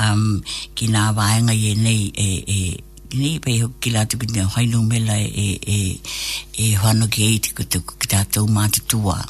um, 0.02 0.40
ki 0.74 0.90
nā 0.94 1.06
waenga 1.16 1.54
i 1.54 1.64
e 1.70 1.76
nei 1.84 2.02
e, 2.10 2.28
e, 2.48 2.60
ni 3.14 3.38
pe 3.40 3.58
ho 3.62 3.68
kila 3.80 4.04
tu 4.06 4.18
kina 4.18 4.44
hai 4.54 4.64
no 4.66 4.82
mela 4.82 5.16
e 5.16 5.58
e 5.62 5.76
e, 5.76 6.00
e 6.64 6.74
hano 6.76 7.06
gate 7.08 7.54
ko 7.56 7.64
tiko 7.64 7.94
tu 7.94 7.96
kita 7.98 8.40
ma 8.46 8.62
mata 8.68 8.80
tua 8.88 9.24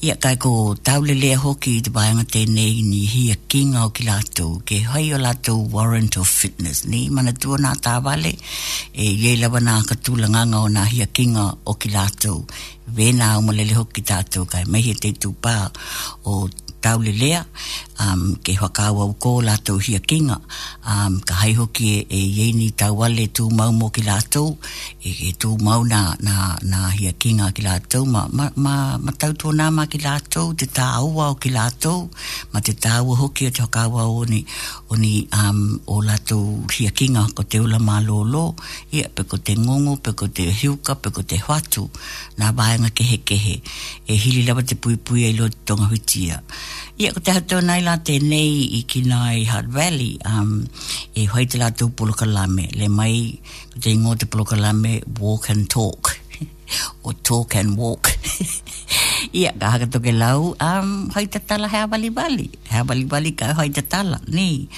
ya 0.00 0.14
kai 0.16 0.36
ko 0.36 0.74
tau 0.76 1.00
le 1.00 1.14
le 1.14 1.34
ma 1.36 1.52
te 1.62 1.80
bayanga 1.90 2.24
ni 2.48 3.06
hi 3.06 3.06
hia 3.06 3.36
kinga 3.48 3.84
o 3.86 3.90
kila 3.90 4.20
tu 4.34 4.60
ke 4.66 4.82
hai 4.92 5.12
o 5.14 5.18
lato 5.18 5.54
warrant 5.72 6.16
of 6.16 6.28
fitness 6.28 6.84
ni 6.86 7.08
mana 7.10 7.32
tua 7.32 7.56
na 7.58 7.72
ta 7.74 7.98
vale 8.00 8.34
e 8.92 9.04
ye 9.08 9.48
bana 9.48 9.78
na 9.78 9.82
katu 9.88 10.16
langanga 10.16 10.58
o 10.62 10.68
na 10.68 10.84
hia 10.84 11.06
kinga 11.06 11.56
o 11.66 11.74
kila 11.74 12.06
tu 12.20 12.44
na 13.18 13.38
o 13.38 13.40
mo 13.40 13.52
le 13.52 13.64
le 13.64 13.74
hoki 13.74 14.02
tatu 14.02 14.44
kai 14.52 14.64
mehe 14.72 14.94
te 15.02 15.08
pa 15.42 15.70
o 16.26 16.48
tau 16.84 17.00
le 17.04 17.12
lea 17.12 17.40
um, 18.04 18.34
ke 18.44 18.52
whakau 18.60 18.98
au 19.02 19.14
kō 19.22 19.30
lātou 19.46 19.80
hia 19.86 19.98
kinga 20.10 20.36
um, 20.36 21.16
ka 21.28 21.38
hai 21.40 21.52
hoki 21.56 21.86
e, 21.88 22.00
e 22.18 22.20
iei 22.26 22.52
ni 22.58 22.66
tau 22.82 23.00
ale 23.06 23.24
tū 23.38 23.46
mau 23.60 23.72
mō 23.78 23.88
ki 23.96 24.02
lātou 24.04 24.50
e, 25.00 25.08
e 25.10 25.32
tū 25.42 25.54
mau 25.68 25.80
na, 25.88 26.00
na, 26.26 26.36
na 26.62 26.82
hia 26.92 27.12
kinga 27.24 27.48
ki 27.56 27.64
lātou 27.64 28.04
ma, 28.04 28.26
ma, 28.32 28.50
ma, 28.66 28.74
ma 29.00 29.16
tau 29.22 29.32
tō 29.40 29.54
nā 29.56 29.70
ki 29.94 30.02
lātou 30.04 30.52
te 30.60 30.68
tā 30.76 30.90
aua 30.98 31.30
o 31.32 31.38
ki 31.44 31.54
lātou 31.56 32.04
ma 32.52 32.60
te 32.68 32.76
tā 32.84 32.98
aua 33.00 33.16
hoki 33.22 33.48
o 33.48 33.54
te 33.56 33.64
whakau 33.64 33.96
au 34.04 34.20
oni, 34.26 34.42
oni 34.92 35.14
um, 35.40 35.64
o 35.88 36.02
lātou 36.04 36.68
hia 36.76 36.92
kinga 36.92 37.24
ko 37.38 37.46
te 37.48 37.62
ula 37.64 37.80
mā 37.80 38.02
lōlō 38.04 38.44
ia 38.98 39.08
pe 39.16 39.24
ko 39.24 39.40
te 39.40 39.56
ngongo 39.56 39.96
pe 40.04 40.12
ko 40.12 40.28
te 40.36 40.50
hiuka 40.60 40.98
pe 41.04 41.14
ko 41.16 41.24
te 41.24 41.40
whatu 41.48 41.88
nā 42.42 42.52
vāenga 42.60 42.92
kehe 42.92 43.22
kehe 43.32 43.56
e 43.56 44.20
hili 44.20 44.44
lawa 44.50 44.66
te 44.68 44.76
pui 44.76 45.00
pui 45.00 45.24
e 45.24 45.32
lo 45.40 45.48
tonga 45.64 45.88
hutia 45.94 46.42
Ia, 47.00 47.08
ko 47.14 47.20
te 47.26 47.30
hatu 47.36 47.56
nei 47.68 47.82
la 47.86 47.94
te 48.06 48.16
nei 48.32 48.54
i 48.78 48.80
kinai 48.90 49.40
Hutt 49.52 49.70
Valley, 49.76 50.12
um, 50.32 50.52
e 51.18 51.26
hoi 51.32 51.44
te 51.50 51.58
la 51.62 51.68
tū 51.80 51.88
pulokalame, 52.00 52.66
le 52.80 52.88
mai, 52.98 53.16
ko 53.72 53.78
te 53.84 53.94
ingo 53.96 54.14
te 54.20 54.28
pulokalame, 54.32 54.92
walk 55.20 55.48
and 55.54 55.68
talk, 55.76 56.14
o 57.04 57.12
talk 57.12 57.54
and 57.56 57.76
walk 57.76 58.08
ia 59.34 59.50
ka 59.56 59.74
haka 59.76 59.86
toke 59.88 60.12
lau 60.12 60.52
um, 60.60 61.08
hoi 61.12 61.26
tatala 61.28 61.66
hea 61.72 61.88
wali 61.90 62.08
wali 62.16 62.46
hea 62.70 62.84
wali 62.88 63.04
wali 63.08 63.32
ka 63.32 63.52
hoi 63.56 63.68
tala, 63.72 64.20
ni 64.28 64.68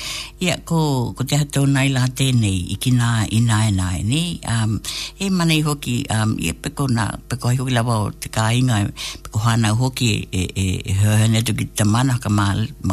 ia 0.41 0.59
ko, 0.65 1.13
ko 1.19 1.23
te 1.27 1.37
hato 1.37 1.67
nai 1.67 1.91
la 1.93 2.07
tēnei 2.09 2.71
i 2.75 2.77
ki 2.81 2.93
nā 2.95 3.27
i 3.37 3.43
nai 3.43 3.69
e 3.71 3.75
nai 3.79 3.97
e 4.01 4.05
ni 4.11 4.23
um, 4.49 4.79
e 5.19 5.29
manei 5.35 5.61
hoki 5.67 6.07
um, 6.15 6.35
ia 6.41 6.55
peko 6.55 6.87
nā 6.91 7.07
peko 7.31 7.53
hoki 7.59 7.75
lawa 7.75 7.99
o 8.07 8.11
te 8.11 8.31
kā 8.35 8.49
inga 8.59 8.81
peko 9.27 9.43
hana 9.47 9.75
hoki 9.81 10.11
e, 10.41 10.45
e, 10.47 10.67
e 10.93 10.97
hōhene 11.03 11.43
tuki 11.47 11.69
ta 11.79 11.85
mana 11.85 12.17
haka 12.19 12.31
mā 12.33 12.49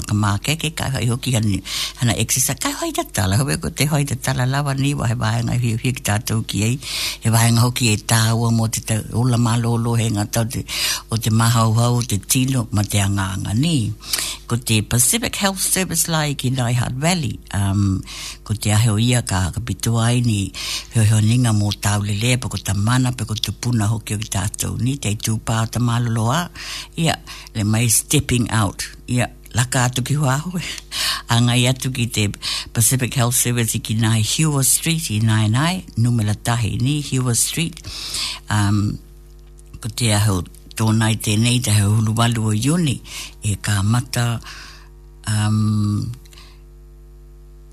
ka 0.10 0.18
mā 0.26 0.34
keke 0.46 0.74
ka 0.78 0.90
hoi 0.98 1.06
hoki 1.12 1.36
hana, 1.38 2.18
eksisa 2.18 2.58
ka 2.60 2.74
hoi 2.82 2.92
tala, 3.14 3.38
hoi 3.38 3.56
e 3.56 3.60
ko 3.62 3.70
te 3.70 3.86
hoi 3.94 4.04
tatala 4.10 4.46
lawa 4.50 4.74
ni 4.78 4.94
wa 4.98 5.08
he 5.12 5.16
wāenga 5.22 5.56
hiu 5.66 5.78
hiu 5.78 5.94
ki 5.96 6.04
tātou 6.12 6.44
ki 6.50 6.66
ei 6.70 6.76
he 7.26 7.32
wāenga 7.34 7.64
hoki 7.68 7.94
e 7.94 7.98
tāua 8.02 8.52
mo 8.52 8.68
te 8.70 8.83
te 8.86 9.00
ola 9.13 9.38
malolo 9.38 9.96
he 9.98 10.10
ngata 10.12 10.41
o 10.43 10.48
te, 10.54 10.63
o 11.12 11.15
te 11.17 11.30
mahauhau, 11.32 11.98
o 12.02 12.02
te 12.04 12.17
tino, 12.17 12.67
ma 12.76 12.84
te 12.84 13.00
anganga 13.00 13.54
ni. 13.56 13.91
Ko 14.48 14.56
te 14.58 14.82
Pacific 14.84 15.36
Health 15.41 15.60
Service 15.62 16.08
lai 16.10 16.34
ki 16.36 16.50
Nai 16.52 16.74
Valley, 16.91 17.39
um, 17.56 18.02
ko 18.43 18.54
te 18.54 18.72
aheo 18.76 18.98
ia 19.02 19.22
ka 19.22 19.50
kapitua 19.56 20.08
ai 20.12 20.22
ni 20.26 20.52
heo 20.96 21.04
heo 21.12 21.22
ninga 21.24 21.54
mō 21.56 21.72
tau 21.82 22.04
le 22.04 22.13
le, 22.19 22.36
pa 22.38 22.50
ko 22.52 22.58
ta 22.58 22.74
mana, 22.74 23.12
pa 23.12 23.26
ko 23.26 23.34
te 23.36 23.52
puna 23.52 23.88
hoki 23.88 24.15
o 24.15 24.17
ki 24.17 24.30
tātou 24.36 24.76
ni, 24.82 24.98
te 24.98 25.15
tūpā 25.15 25.62
o 25.65 25.69
te 25.72 25.80
malolo 25.80 26.30
a, 26.34 26.48
ia, 26.98 27.15
le 27.56 27.63
mai 27.63 27.88
stepping 27.89 28.50
out, 28.52 28.86
ia, 29.08 29.30
laka 29.54 29.88
atu 29.88 30.04
ki 30.04 30.17
huahoe. 30.19 30.62
Angai 31.34 31.63
atu 31.69 31.89
ki 31.96 32.06
te 32.13 32.28
Pacific 32.76 33.13
Health 33.17 33.34
Service 33.38 33.74
i 33.78 33.80
ki 33.82 33.96
nai 34.02 34.19
Hewer 34.28 34.62
Street 34.67 35.08
i 35.13 35.19
nai 35.24 35.48
nai, 35.50 35.80
numela 35.98 36.34
tahi 36.36 36.76
ni 36.82 37.00
Hewer 37.02 37.34
Street 37.38 37.80
um, 38.54 38.78
ko 39.82 39.88
te 39.98 40.12
aho 40.16 40.36
tōnai 40.80 41.18
tēnei 41.26 41.60
te 41.66 41.74
hau 41.78 41.92
hulu 42.00 42.13
o 42.52 42.56
yoni 42.56 42.96
e 43.50 43.56
ka 43.62 43.82
mata 43.86 44.39
um, 45.30 46.10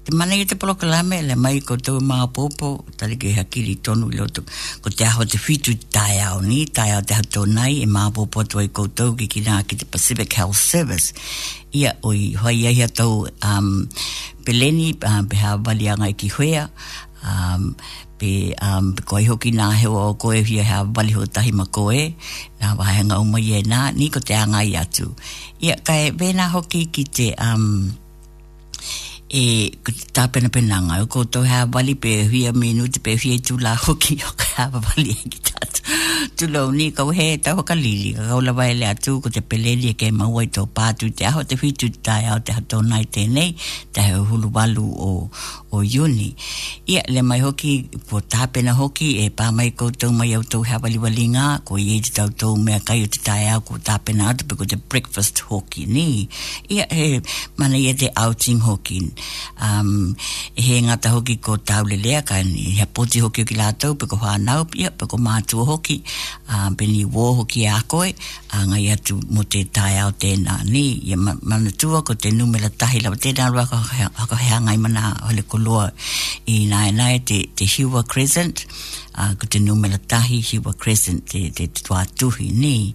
te 0.05 0.12
mana 0.16 0.35
i 0.35 0.43
e 0.45 0.49
te 0.49 0.57
poloka 0.59 0.87
lame 0.90 1.21
le 1.25 1.37
mai 1.38 1.61
ko 1.64 1.77
tau 1.79 2.01
maa 2.05 2.27
pōpō 2.27 2.71
tali 2.99 3.19
ki 3.21 3.29
e 3.33 3.37
hakiri 3.38 3.75
tonu 3.85 4.11
i 4.12 4.19
loto 4.19 4.45
ko 4.83 4.90
te 4.90 5.05
aho 5.09 5.25
te 5.25 5.38
whitu 5.38 5.75
tai 5.93 6.21
au 6.29 6.40
ni 6.45 6.66
tai 6.66 6.93
au 6.97 7.03
te 7.05 7.14
aho 7.14 7.25
tōnai 7.38 7.81
e 7.85 7.87
maa 7.87 8.11
pōpō 8.14 8.47
tuai 8.53 8.69
koutou 8.69 9.14
ki 9.16 9.29
ki 9.31 9.45
nā 9.49 9.62
ki 9.64 9.81
te 9.81 9.87
Pacific 9.88 10.33
Health 10.40 10.57
Service 10.61 11.14
ia 11.73 11.95
oi 12.11 12.35
hoi 12.43 12.66
ahia 12.73 12.88
tau 12.88 13.25
um, 13.31 13.87
peleni 14.45 14.90
uh, 14.99 15.23
beha 15.23 15.57
walianga 15.66 16.11
i 16.12 16.19
ki 16.21 16.33
huea 16.37 16.69
um, 17.25 17.73
pe 18.19 18.53
um, 18.69 18.93
koe 19.09 19.25
hoki 19.29 19.51
nā 19.59 19.69
hewa 19.81 20.05
o 20.11 20.13
koe 20.21 20.43
hia 20.45 20.65
hea 20.65 20.83
wali 20.97 21.17
ho 21.17 21.25
tahi 21.27 21.53
ma 21.57 21.65
koe 21.65 22.03
nā 22.61 22.75
wahanga 22.81 23.19
umai 23.23 23.45
e 23.61 23.63
nā 23.73 23.83
ni 23.97 24.09
ko 24.15 24.21
te 24.21 24.35
anga 24.37 24.61
i 24.73 24.77
atu 24.83 25.09
ia 25.65 25.77
kai 25.87 26.11
vena 26.21 26.49
hoki 26.55 26.85
ki 26.95 27.05
te 27.17 27.29
um, 27.49 27.93
e 29.33 29.71
ta 30.12 30.27
pena 30.27 30.51
pena 30.51 30.83
nga 30.83 31.07
ko 31.07 31.23
to 31.23 31.47
ha 31.47 31.62
bali 31.62 31.95
pe 31.95 32.27
hui 32.27 32.43
a 32.51 32.53
minute 32.53 32.99
pe 32.99 33.14
fie 33.14 33.38
tu 33.38 33.55
la 33.62 33.79
ho 33.79 33.95
ki 33.95 34.19
ka 34.19 34.47
ha 34.59 34.64
bali 34.83 35.14
ki 35.31 35.38
ta 35.47 35.59
tu 36.37 36.51
lo 36.51 36.66
ni 36.75 36.90
ko 36.90 37.07
he 37.14 37.38
ta 37.38 37.55
ho 37.55 37.62
ka 37.62 37.79
lili, 37.79 38.11
li 38.11 38.11
ka 38.27 38.35
la 38.43 38.51
ba 38.59 38.66
le 38.75 38.90
atu 38.90 39.23
ko 39.23 39.31
te 39.31 39.38
pele 39.47 39.79
li 39.79 39.95
e 39.95 39.95
ke 39.95 40.11
ma 40.11 40.27
wai 40.27 40.51
to 40.51 40.66
pa 40.66 40.90
tu 40.99 41.14
te 41.14 41.31
ho 41.31 41.47
te 41.47 41.55
fi 41.55 41.71
tu 41.79 41.87
ta 42.03 42.19
e 42.19 42.27
ya 42.27 42.38
te 42.43 42.51
ha 42.59 42.62
nai 42.83 43.07
te 43.07 43.23
nei 43.31 43.55
te 43.95 44.03
ho 44.14 44.27
hulu 44.27 44.51
balu 44.51 44.83
o 44.83 45.11
o 45.71 45.79
yuni 45.95 46.35
ia 46.90 47.03
le 47.07 47.23
mai 47.23 47.38
hoki 47.47 47.87
po 48.11 48.19
ta 48.33 48.51
pena 48.51 48.75
hoki 48.75 49.14
e 49.23 49.31
pa 49.31 49.55
mai 49.55 49.71
ko 49.79 49.95
to 49.95 50.11
mai 50.11 50.35
au 50.35 50.43
to 50.43 50.59
ha 50.66 50.83
bali 50.83 50.99
bali 50.99 51.25
nga 51.35 51.62
ko 51.62 51.79
ye 51.79 52.03
ji 52.03 52.11
ta 52.16 52.27
to 52.40 52.49
me 52.64 52.75
ka 52.83 52.99
yu 52.99 53.07
te 53.07 53.19
ta 53.23 53.38
ya 53.38 53.62
ko 53.62 53.79
ta 53.79 53.95
pena 54.03 54.27
atu 54.35 54.43
pe 54.49 54.59
ko 54.59 54.64
te 54.66 54.75
breakfast 54.90 55.38
hoki 55.47 55.87
ni 55.95 56.27
ia 56.66 56.83
e 56.90 57.23
mana 57.59 57.79
ye 57.79 57.95
te 57.95 58.11
outing 58.27 58.59
hoki 58.59 58.99
ni 59.07 59.11
um, 59.63 60.15
he 60.57 60.81
ngata 60.83 61.11
hoki 61.13 61.37
ko 61.37 61.57
tau 61.59 61.85
lelea 61.85 62.23
ka 62.25 62.43
ni 62.43 62.71
hea 62.79 62.87
poti 62.87 63.21
hoki 63.21 63.43
o 63.43 63.45
ki 63.45 63.57
lātou 63.61 63.95
pe 64.01 64.09
ko 64.11 64.17
whanau 64.23 64.65
pia 64.71 64.91
pe 64.91 65.07
ko 65.11 65.17
mātua 65.19 65.67
hoki 65.69 66.01
um, 66.53 66.75
pe 66.77 66.87
ni 66.89 67.05
wō 67.05 67.27
hoki 67.41 67.67
a 67.71 67.81
koe 67.89 68.11
a 68.11 68.13
uh, 68.15 68.65
ngai 68.71 68.87
atu 68.95 69.19
mo 69.35 69.43
te 69.45 69.63
tai 69.77 69.97
ao 70.03 70.11
tēnā 70.23 70.59
ni 70.73 70.85
ia 71.11 71.17
manatua 71.21 72.03
ko 72.07 72.15
te 72.15 72.33
numela 72.37 72.71
tahi 72.81 73.03
lawa 73.05 73.17
tēnā 73.19 73.51
rua 73.53 73.65
ko 73.71 73.81
hea, 73.93 74.09
hea 74.47 74.59
ngai 74.67 74.79
mana 74.87 75.15
hale 75.27 75.43
ko 75.51 75.59
loa 75.67 75.91
i 76.55 76.65
nai 76.73 76.93
nai 76.93 77.17
te, 77.25 77.41
te 77.57 77.65
Hewa 77.71 78.03
Crescent 78.11 78.67
a 79.14 79.23
uh, 79.23 79.33
kute 79.35 79.59
numera 79.61 79.99
tahi 79.99 80.38
wa 80.64 80.73
crescent 80.73 81.25
te 81.29 81.51
te 81.51 81.66
tu 81.66 81.94
tuhi 82.18 82.46
ni 82.62 82.94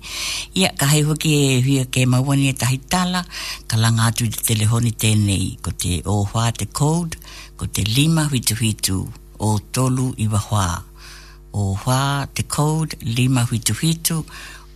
ia 0.61 0.69
ka 0.79 0.85
hei 0.91 1.01
hoki 1.09 1.31
e 1.47 1.61
hia 1.65 1.83
ke 1.93 2.05
mawani 2.13 2.47
e 2.47 2.53
tahi 2.61 2.77
tala 2.91 3.21
kala 3.69 3.81
langa 3.85 4.03
atu 4.09 4.23
te 4.33 4.39
telehoni 4.47 4.91
tenei 5.03 5.47
ko 5.63 5.71
te 5.81 5.91
o 6.13 6.23
hua 6.29 6.45
te 6.59 6.65
code 6.79 7.17
ko 7.57 7.65
te 7.75 7.81
lima 7.95 8.23
hitu 8.31 8.55
hitu 8.55 8.97
o 9.47 9.59
tolu 9.75 10.13
iwa 10.25 10.39
hua 10.47 10.67
o 11.53 11.63
hua 11.81 12.27
te 12.35 12.43
code 12.55 12.95
lima 13.17 13.45
hitu 13.51 13.73
hitu 13.73 14.23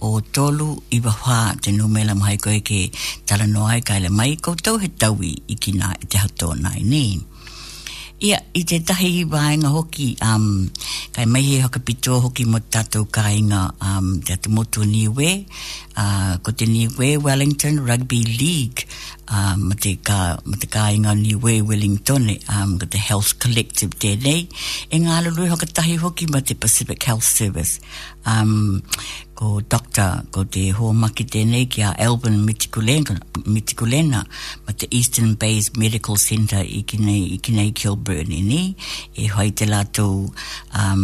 o 0.02 0.22
tolu 0.22 0.70
i 0.96 1.00
wahua 1.06 1.56
te 1.62 1.72
numela 1.72 2.12
e 2.12 2.20
mai 2.22 2.38
ko 2.38 2.44
koe 2.50 2.60
ke 2.68 2.80
tala 3.28 3.46
noai 3.48 3.80
le 4.04 4.10
mai 4.10 4.36
ko 4.36 4.52
koutou 4.56 4.78
he 4.82 4.88
tawi 4.88 5.32
i 5.48 5.56
kina 5.56 5.96
e 6.04 6.06
te 6.06 6.18
hatona 6.24 6.70
i 6.80 6.84
Ia, 8.20 8.36
i 8.52 8.68
te 8.68 8.76
tahi 8.84 9.10
i 9.22 9.28
wāenga 9.32 9.70
hoki, 9.72 10.10
um, 10.28 10.68
kai 11.16 11.24
mai 11.26 11.40
he 11.46 11.60
haka 11.64 11.80
pito 11.80 12.18
hoki 12.20 12.44
mo 12.44 12.60
tātou 12.60 13.06
kāinga 13.08 13.62
um, 13.80 14.10
te 14.28 14.34
atamoto 14.36 14.84
niwe, 14.84 15.30
uh, 15.96 16.36
ko 16.44 16.52
te 16.52 16.68
niwe 16.68 17.14
Wellington 17.24 17.80
Rugby 17.88 18.20
League, 18.28 18.84
um, 19.32 19.70
te 19.82 19.92
ka, 20.08 20.22
ma 20.50 20.56
te 20.62 20.68
ka 20.74 20.84
inga 20.96 21.14
ni 21.16 21.36
we 21.36 21.62
Wellington, 21.68 22.24
um, 22.56 22.78
ka 22.82 22.86
te 22.92 22.98
Health 23.08 23.34
Collective 23.42 23.92
te 24.02 24.10
nei, 24.26 24.42
e 24.94 25.00
ngā 25.04 25.18
lalui 25.26 25.50
hoka 25.52 25.68
tahi 25.78 25.96
hoki 26.02 26.28
ma 26.34 26.40
te 26.42 26.54
Pacific 26.58 27.04
Health 27.08 27.24
Service. 27.24 27.80
Um, 28.26 28.82
ko 29.38 29.62
doctor, 29.62 30.26
ko 30.34 30.44
te 30.44 30.64
hoa 30.76 30.94
maki 30.94 31.28
te 31.30 31.44
nei 31.48 31.66
ki 31.68 31.82
a 31.90 31.94
Elvin 32.06 32.40
Mitikulena, 32.46 34.24
ma 34.66 34.74
te 34.76 34.90
Eastern 34.98 35.36
Bays 35.36 35.72
Medical 35.78 36.18
Centre 36.18 36.62
i 36.66 36.82
kinei, 36.84 37.34
i 37.36 37.40
kinei 37.42 37.74
Kilburn 37.74 38.32
i 38.34 38.42
ni, 38.52 38.62
e 39.16 39.28
hoi 39.28 39.52
te 39.52 39.70
lātou 39.70 40.26
um, 40.76 41.04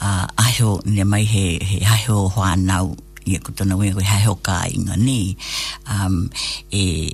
uh, 0.00 0.26
aho, 0.46 0.78
ne 0.86 1.04
mai 1.04 1.24
he, 1.24 1.46
he 1.72 1.82
aho 1.84 2.26
hoa 2.28 2.54
nau 2.56 2.94
i 3.24 3.34
e 3.34 3.38
kutana 3.38 3.76
wengu 3.76 4.00
i 4.00 4.04
haeho 4.04 4.38
inga 4.76 4.96
ni 4.96 5.36
um, 5.90 6.28
e, 6.70 7.06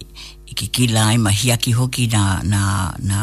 e 0.48 0.54
ki 0.56 0.66
kila 0.66 1.12
i 1.14 1.18
mahia 1.18 1.56
ki 1.56 1.72
hoki 1.72 2.06
na, 2.06 2.42
na, 2.42 2.62
na 3.00 3.18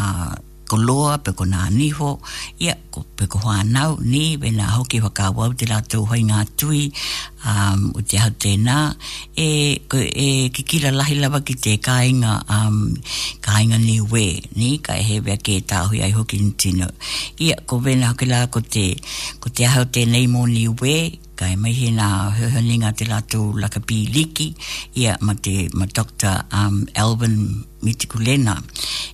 koloa 0.67 1.15
pe 1.23 1.31
ko 1.31 1.45
nā 1.47 1.71
niho 1.71 2.19
ia 2.59 2.75
ko 2.91 2.99
pe 3.15 3.23
ko 3.31 3.39
hoa 3.39 3.63
nau 3.63 3.99
ni 4.03 4.35
we 4.35 4.51
nā 4.51 4.67
hoki 4.75 4.99
waka 4.99 5.31
wau 5.31 5.53
te 5.55 5.65
lātou 5.65 6.03
hoi 6.09 6.19
ngā 6.27 6.41
tui 6.59 6.91
um, 7.47 7.91
o 7.95 8.01
te 8.03 8.19
hau 8.19 8.31
tēnā 8.35 8.75
e, 9.39 9.47
ko, 9.87 9.99
e 10.01 10.27
ki 10.51 10.63
kira 10.67 10.91
lahi 10.91 11.15
lawa 11.23 11.39
ki 11.47 11.55
te 11.55 11.77
kāinga 11.79 12.33
um, 12.51 12.81
kāinga 13.47 13.79
ni 13.79 13.99
we 14.01 14.25
ni 14.59 14.75
ka 14.83 14.99
e 14.99 15.05
hewea 15.07 15.39
ke 15.39 15.61
tā 15.63 15.85
hui 15.87 16.03
ai 16.03 16.11
hoki 16.15 16.41
ni 16.43 16.51
tino 16.59 16.91
ia 17.39 17.55
ko 17.63 17.79
we 17.79 17.95
nā 17.99 18.11
hoki 18.11 18.27
lā 18.27 18.43
ko 18.51 18.59
te 18.59 18.89
ko 19.39 19.49
te 19.51 19.71
hau 19.75 19.87
tēnei 19.87 20.27
mō 20.31 20.43
ni 20.51 20.67
we 20.83 20.97
kai 21.37 21.53
mai 21.61 21.73
he 21.79 21.87
nā 21.97 22.05
hihaninga 22.37 22.89
te 22.99 23.05
lato 23.09 23.41
laka 23.63 23.77
pīliki 23.89 24.47
ia 25.01 25.11
ma 25.27 25.35
te 25.47 25.53
ma 25.79 25.85
Dr. 25.97 26.33
Um, 26.61 26.77
Alvin 27.03 27.35
Mitikulena 27.85 28.55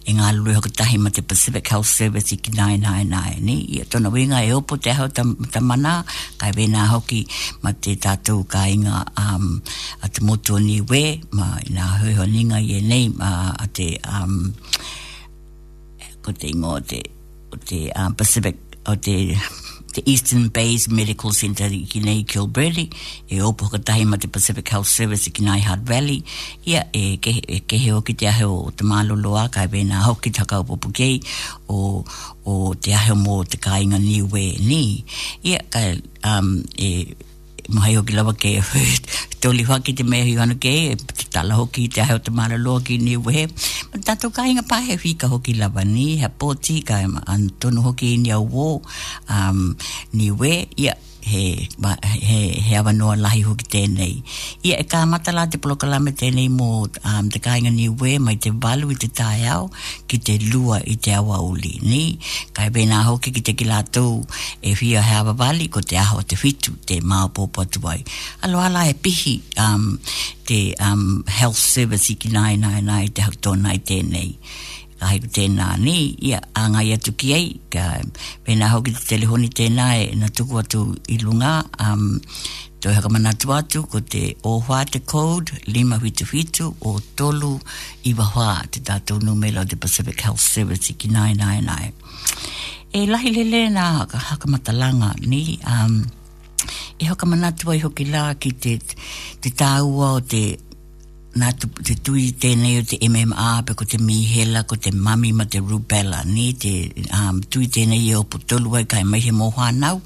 e 0.10 0.14
ngā 0.16 0.30
lue 0.38 0.56
hokatahi 0.58 0.98
ma 1.04 1.12
te 1.16 1.20
Pacific 1.32 1.68
Health 1.74 1.90
Service 1.92 2.32
i 2.32 2.38
ki 2.46 2.54
999 2.56 3.44
ni 3.50 3.58
ia 3.78 3.84
tona 3.92 4.12
winga 4.16 4.40
e 4.48 4.54
opo 4.56 4.78
te 4.86 4.96
hau 4.98 5.10
ta, 5.16 5.26
mana 5.62 5.94
kai 6.42 6.52
vena 6.60 6.88
hoki 6.94 7.22
ma 7.64 7.74
te 7.76 7.98
tātou 8.06 8.46
ka 8.54 8.64
inga 8.76 9.04
um, 9.26 9.60
a 10.00 10.08
te 10.10 10.24
motu 10.28 10.58
ni 10.68 10.80
we 10.82 11.04
ma 11.36 11.52
i 11.60 11.68
nā 11.76 11.90
hihaninga 12.06 12.64
i 12.64 12.78
e 12.80 12.80
nei 12.90 13.10
ma 13.20 13.34
a 13.52 13.68
te 13.68 13.90
um, 14.18 14.38
ko 16.24 16.32
te 16.32 16.54
ingo 16.56 16.78
te, 16.88 17.04
o 17.52 17.58
te 17.60 17.86
um, 18.00 18.16
Pacific 18.16 18.64
o 18.88 18.96
te 18.96 19.18
the 19.94 20.04
Eastern 20.10 20.50
Bay's 20.50 20.90
Medical 20.90 21.32
Center 21.32 21.66
i 21.66 21.86
kinei 21.90 22.26
Kilbrady, 22.26 22.90
e 23.28 23.40
opo 23.42 23.68
katahi 23.70 24.06
ma 24.06 24.18
te 24.18 24.28
Pacific 24.28 24.68
Health 24.68 24.88
Service 24.88 25.28
i 25.28 25.30
kinei 25.32 25.62
Hard 25.62 25.84
Valley, 25.88 26.24
ia 26.68 26.86
e 26.92 27.18
ke 27.22 27.34
ke 27.70 27.80
ki 28.06 28.14
te 28.16 28.26
ahe 28.28 28.44
o 28.44 28.72
te 28.72 28.84
mālolo 28.84 29.34
a 29.44 29.48
kai 29.50 29.68
vena 29.68 30.02
hoki 30.04 30.32
takau 30.32 30.66
popo 30.68 30.90
kei 30.92 31.22
o, 31.70 32.04
o 32.46 32.58
te 32.74 32.92
ahe 32.94 33.14
mō 33.26 33.42
te 33.54 33.58
kāinga 33.62 34.02
niwe 34.02 34.48
ni. 34.68 34.84
Ia, 35.44 35.60
ka, 35.70 35.86
um, 36.40 36.56
e, 36.76 36.92
mahayogilawake 37.70 38.64
toliwaki 39.40 39.94
te 39.94 40.04
mea 40.04 40.24
hiwanuke 40.24 40.96
te 40.96 41.24
tala 41.30 41.54
hoki 41.56 41.88
te 41.88 42.02
aheo 42.02 42.20
te 42.20 42.32
mara 42.32 42.58
loa 42.58 42.82
ki 42.82 42.98
ni 42.98 43.18
wehe 43.18 43.48
tato 44.04 44.30
ka 44.30 44.48
inga 44.48 44.62
pahe 44.64 44.96
whika 45.04 45.28
hoki 45.28 45.54
lawa 45.54 45.84
ni 45.86 46.18
hea 46.18 46.30
poti 46.30 46.82
ka 46.82 47.00
antono 47.26 47.82
hoki 47.82 48.18
ni 48.18 48.32
au 48.32 48.46
wō 48.48 48.82
um, 49.30 49.76
ni 50.14 50.32
we 50.32 50.68
ia 50.76 50.84
yeah. 50.84 50.98
he 51.24 51.70
ba, 51.80 51.98
he 52.04 52.50
he 52.52 52.76
ava 52.76 52.92
no 52.92 53.16
lahi 53.16 53.44
ho 53.48 53.56
ki 53.56 53.66
tēnei. 53.76 54.16
Ia 54.68 54.78
e 54.84 54.84
ka 54.86 55.06
matala 55.08 55.46
te 55.52 55.58
polokala 55.58 56.00
me 56.04 56.12
tēnei 56.12 56.50
mo 56.52 56.88
um, 57.06 57.30
te 57.32 57.40
kainga 57.40 57.72
ni 57.72 57.86
ue 57.90 58.18
mai 58.20 58.36
te 58.44 58.52
balu 58.52 58.92
i 58.92 58.98
te 59.02 59.08
tai 59.08 59.40
ki 60.08 60.18
te 60.20 60.38
lua 60.52 60.82
i 60.84 60.96
te 60.96 61.14
awa 61.16 61.40
uli. 61.42 61.78
Ni, 61.84 62.20
kai 62.54 62.68
bēnā 62.76 63.04
hoki 63.10 63.32
ki 63.32 63.42
te 63.50 63.54
kilatu 63.56 64.06
e 64.62 64.76
whia 64.80 65.02
he 65.04 65.16
ava 65.20 65.34
bali 65.34 65.68
ko 65.68 65.82
te 65.82 65.98
aho 65.98 66.22
te 66.22 66.36
whitu 66.44 66.76
te 66.86 67.00
māo 67.02 67.32
pōpō 67.36 67.68
tuai. 67.78 68.00
Alo 68.48 68.62
ala 68.64 68.86
e 68.90 68.94
pihi 68.94 69.38
um, 69.64 69.96
te 70.50 70.62
um, 70.84 71.24
health 71.28 71.60
service 71.60 72.10
i 72.14 72.20
ki 72.20 72.34
nai 72.36 72.56
nai 72.60 72.82
nai 72.84 73.08
te 73.14 73.24
hau 73.24 73.34
i 73.74 73.80
tēnei 73.82 74.36
ka 75.04 75.10
haiku 75.12 75.28
tēnā 75.36 75.66
ni, 75.84 75.96
ia 76.24 76.38
a 76.56 76.62
ngai 76.72 76.94
atu 76.96 77.12
ki 77.20 77.32
ei, 77.36 77.48
ka 77.74 77.88
pēnā 78.48 78.70
hoki 78.72 78.94
te 78.96 79.02
telehoni 79.10 79.50
tēnā 79.52 79.88
e 80.00 80.06
na 80.16 80.30
tuku 80.32 80.62
atu 80.62 80.84
i 81.12 81.18
lunga, 81.20 81.58
um, 81.84 82.06
to 82.80 82.94
he 82.96 83.02
kama 83.04 83.20
natu 83.20 83.52
atu 83.52 83.82
ko 83.92 84.00
te 84.00 84.22
o 84.48 84.54
hoa 84.64 84.86
te 84.88 85.00
code, 85.04 85.58
lima 85.76 86.00
hitu 86.00 86.24
hitu, 86.32 86.70
o 86.88 86.96
tolu 87.20 87.52
i 88.08 88.14
wahoa 88.16 88.62
te 88.72 88.80
tātou 88.88 89.20
numela 89.20 89.66
o 89.66 89.68
te 89.68 89.76
Pacific 89.76 90.24
Health 90.24 90.40
Service 90.46 90.96
ki 91.04 91.10
nai 91.12 91.34
nai 91.36 91.60
nai. 91.68 91.92
E 92.96 93.04
lahi 93.10 93.36
lele 93.42 93.66
nā 93.76 93.90
haka, 94.00 94.18
haka 94.30 94.48
matalanga 94.56 95.12
ni, 95.26 95.60
um, 95.68 96.00
e 97.00 97.10
hoka 97.12 97.28
manatua 97.28 97.76
i 97.76 97.84
hoki 97.84 98.08
lā 98.08 98.30
ki 98.40 98.56
te, 98.64 98.78
te 99.44 99.52
tāua 99.52 100.14
o 100.14 100.22
te 100.24 100.44
nā 101.36 101.50
te 101.86 101.96
tui 102.06 102.28
tēnei 102.42 102.76
o 102.84 102.84
te 102.86 102.98
MMA, 103.10 103.54
pe 103.66 103.74
ko 103.78 103.86
te 103.90 103.98
mihela, 103.98 104.64
ko 104.70 104.76
te 104.78 104.92
mami 104.94 105.32
ma 105.34 105.46
te 105.50 105.60
rubella, 105.60 106.22
ni 106.26 106.52
te 106.62 106.74
um, 107.18 107.40
tui 107.42 107.66
tēnei 107.74 108.06
e 108.12 108.14
o 108.20 108.22
putolua 108.24 108.84
i 108.84 108.88
kai 108.92 109.02
maihe 109.08 109.34
mō 109.34 109.50
whānau, 109.56 110.02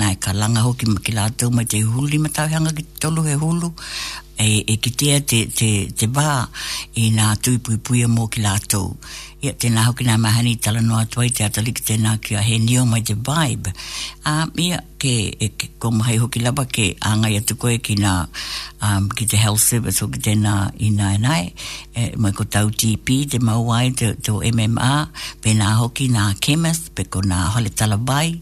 nā 0.00 0.12
e 0.14 0.18
ka 0.22 0.32
langa 0.32 0.64
hoki 0.64 0.88
ma 0.88 1.00
ki 1.04 1.16
lātou 1.18 1.52
mai 1.52 1.66
te 1.68 1.82
huli 1.84 2.18
ma 2.18 2.32
tauhanga 2.32 2.72
ki 2.80 2.86
tolu 3.02 3.26
he 3.28 3.36
hulu, 3.42 3.72
e, 4.40 4.62
e 4.66 4.76
kitea 4.80 5.20
te, 5.28 5.44
te, 5.54 5.70
te 6.00 6.08
bā 6.08 6.44
i 7.00 7.10
nā 7.12 7.34
tui 7.44 7.58
pui 7.60 7.76
pui 7.84 8.00
a 8.04 8.08
mō 8.08 8.24
ki 8.32 8.40
lātou. 8.40 8.94
Ia 9.40 9.54
tēnā 9.56 9.86
hoki 9.86 10.04
nā 10.04 10.18
mahani 10.20 10.54
tala 10.60 10.82
noa 10.84 11.04
tuai 11.08 11.30
te 11.32 11.44
atalik 11.44 11.78
tēnā 11.88 12.14
ki 12.24 12.34
a 12.36 12.42
he 12.44 12.56
nio 12.60 12.86
mai 12.88 13.02
te 13.08 13.14
vibe. 13.16 13.72
A, 14.28 14.44
ia 14.64 14.80
ke, 15.00 15.12
e, 15.36 15.50
ke 15.60 15.70
koma 15.80 16.08
hei 16.08 16.18
hoki 16.20 16.40
laba 16.44 16.64
ke 16.68 16.90
āngai 17.08 17.36
atu 17.40 17.56
koe 17.60 17.76
ki 17.84 17.98
nā 18.00 18.14
um, 18.84 19.08
ki 19.16 19.28
te 19.32 19.40
health 19.40 19.64
service 19.64 20.04
hoki 20.04 20.20
tēnā 20.28 20.56
i 20.80 20.90
nā 20.96 21.12
e 21.16 21.20
nai. 21.24 21.40
E, 21.92 22.10
mai 22.20 22.32
ko 22.36 22.48
tau 22.52 22.72
TP, 22.72 23.22
te 23.32 23.40
mauai, 23.44 23.90
te, 23.96 24.14
te 24.16 24.32
MMA, 24.52 24.92
pēnā 25.44 25.72
hoki 25.84 26.08
nā 26.16 26.30
chemist, 26.44 26.92
pēko 27.00 27.24
nā 27.28 27.46
hale 27.56 27.72
tala 27.80 27.96
bai, 28.00 28.38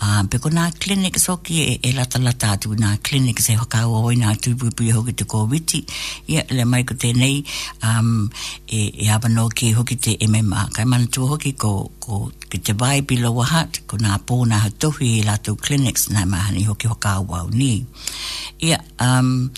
Um, 0.00 0.06
ah, 0.14 0.22
peko 0.30 0.46
nā 0.54 0.68
klinik 0.78 1.16
soki 1.18 1.56
e, 1.58 1.72
e 1.82 1.90
lata 1.96 2.20
lata 2.22 2.52
atu 2.54 2.70
nā 2.78 2.92
klinik 3.02 3.40
se 3.42 3.56
hokau 3.58 3.96
oi 4.06 4.14
nā 4.20 4.30
tūpupu 4.38 4.86
i 4.86 4.92
hoki 4.94 5.14
te 5.18 5.24
kōwiti. 5.26 5.80
Ia, 6.30 6.36
yeah, 6.36 6.52
le 6.54 6.64
mai 6.70 6.84
ko 6.86 6.94
tēnei 6.94 7.42
um, 7.82 8.30
e, 8.68 8.92
e 8.94 9.48
ki 9.58 9.72
hoki 9.72 9.96
te 9.96 10.16
MMA. 10.22 10.68
Kai 10.74 10.84
mana 10.84 11.06
tu 11.06 11.26
hoki 11.26 11.52
ko, 11.52 11.90
ko 11.98 12.30
te 12.48 12.72
vai 12.78 13.00
below 13.00 13.40
a 13.42 13.64
ko 13.88 13.96
nā 13.96 14.20
pōna 14.22 14.60
ha 14.62 14.68
tohi 14.70 15.16
i 15.18 15.22
lato 15.24 15.56
kliniks 15.56 16.10
nā 16.14 16.24
mahani 16.30 16.62
hoki 16.64 16.86
hokau 16.86 17.26
au 17.34 17.50
ni. 17.50 17.84
Ia, 18.62 18.78
yeah, 18.78 18.82
um, 19.02 19.50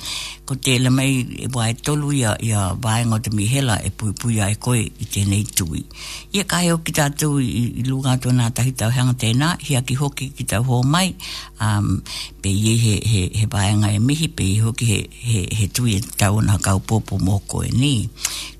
ko 0.47 0.55
te 0.57 0.79
le 0.79 0.89
mai 0.91 1.21
e 1.45 1.49
wai 1.55 1.75
tolu 1.75 2.13
ia, 2.17 2.35
ia 2.41 2.73
vai 2.81 3.05
ngā 3.05 3.21
te 3.25 3.31
mihela 3.33 3.77
e 3.85 3.91
pui 3.93 4.41
ai 4.41 4.57
koe 4.57 4.81
i 4.83 5.05
tēnei 5.07 5.45
tui. 5.57 5.85
Ia, 6.33 6.33
yeah, 6.41 6.49
kai 6.49 6.69
hoki 6.71 6.97
tātou 6.97 7.37
i, 7.45 7.85
i 7.85 7.85
lūgātua 7.87 8.33
nā 8.37 8.49
tahitau 8.57 8.91
hanga 8.97 9.13
tēnā, 9.21 9.55
hi 9.69 9.81
ki 9.85 9.97
hoki 10.01 10.30
ki 10.37 10.45
tau 10.49 10.63
ho 10.63 10.83
mai 10.83 11.15
um, 11.61 12.01
pe 12.43 12.49
i 12.51 12.75
he, 12.85 12.95
he, 13.13 13.21
he 13.41 13.47
baenga 13.53 13.89
e 13.95 13.99
mihi 14.07 14.27
pe 14.39 14.45
i 14.55 14.59
hoki 14.65 14.87
he, 14.89 15.47
he, 15.59 15.67
tui 15.75 15.93
e 15.99 16.03
tau 16.23 16.41
na 16.47 16.55
kaupopo 16.67 17.15
moko 17.27 17.59
e 17.67 17.71
ni 17.83 17.95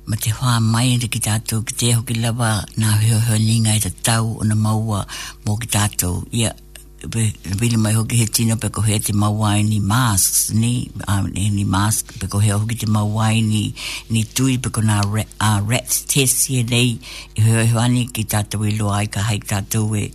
ma 0.06 0.16
te 0.20 0.32
whā 0.38 0.58
mai 0.62 0.96
ni 1.00 1.08
ki 1.08 1.20
tātou 1.28 1.64
ki 1.68 1.76
te 1.80 1.94
hoki 1.98 2.16
lawa 2.20 2.52
nā 2.80 2.96
hio 3.04 3.20
hio 3.28 3.38
linga 3.40 3.76
i 3.76 3.80
te 3.86 3.92
tau 4.04 4.34
o 4.40 4.44
na 4.44 4.54
maua 4.56 5.04
mō 5.46 5.56
ki 5.62 5.70
tātou 5.78 6.22
ia 6.30 6.44
yeah, 6.46 6.60
Bili 7.04 7.76
mai 7.76 7.90
hoki 7.92 8.16
he 8.16 8.24
tino 8.32 8.54
pe 8.56 8.70
kohea 8.72 8.96
te 9.04 9.12
mawai 9.12 9.60
ni 9.68 9.76
masks 9.76 10.54
ni, 10.56 10.88
um, 11.12 11.26
ni, 11.34 11.64
mask 11.68 12.14
pe 12.18 12.28
kohea 12.32 12.56
hoki 12.56 12.78
te 12.80 12.86
mawai 12.88 13.42
ni, 13.44 13.74
ni 14.08 14.22
tui 14.24 14.54
pe 14.56 14.70
kona 14.72 15.02
rat, 15.04 15.28
uh, 15.38 15.60
rat 15.68 15.84
test 16.08 16.46
hia 16.48 16.64
nei 16.64 16.94
i 17.36 17.44
hoa 17.44 17.66
hoa 17.74 17.84
ni 17.92 18.06
ki 18.08 18.24
tātou 18.32 18.64
i 18.64 18.72
e 18.72 18.78
loa 18.80 19.02
ai 19.02 19.10
ka 19.12 19.26
hai 19.28 19.36
tātou 19.44 19.92
e, 20.00 20.06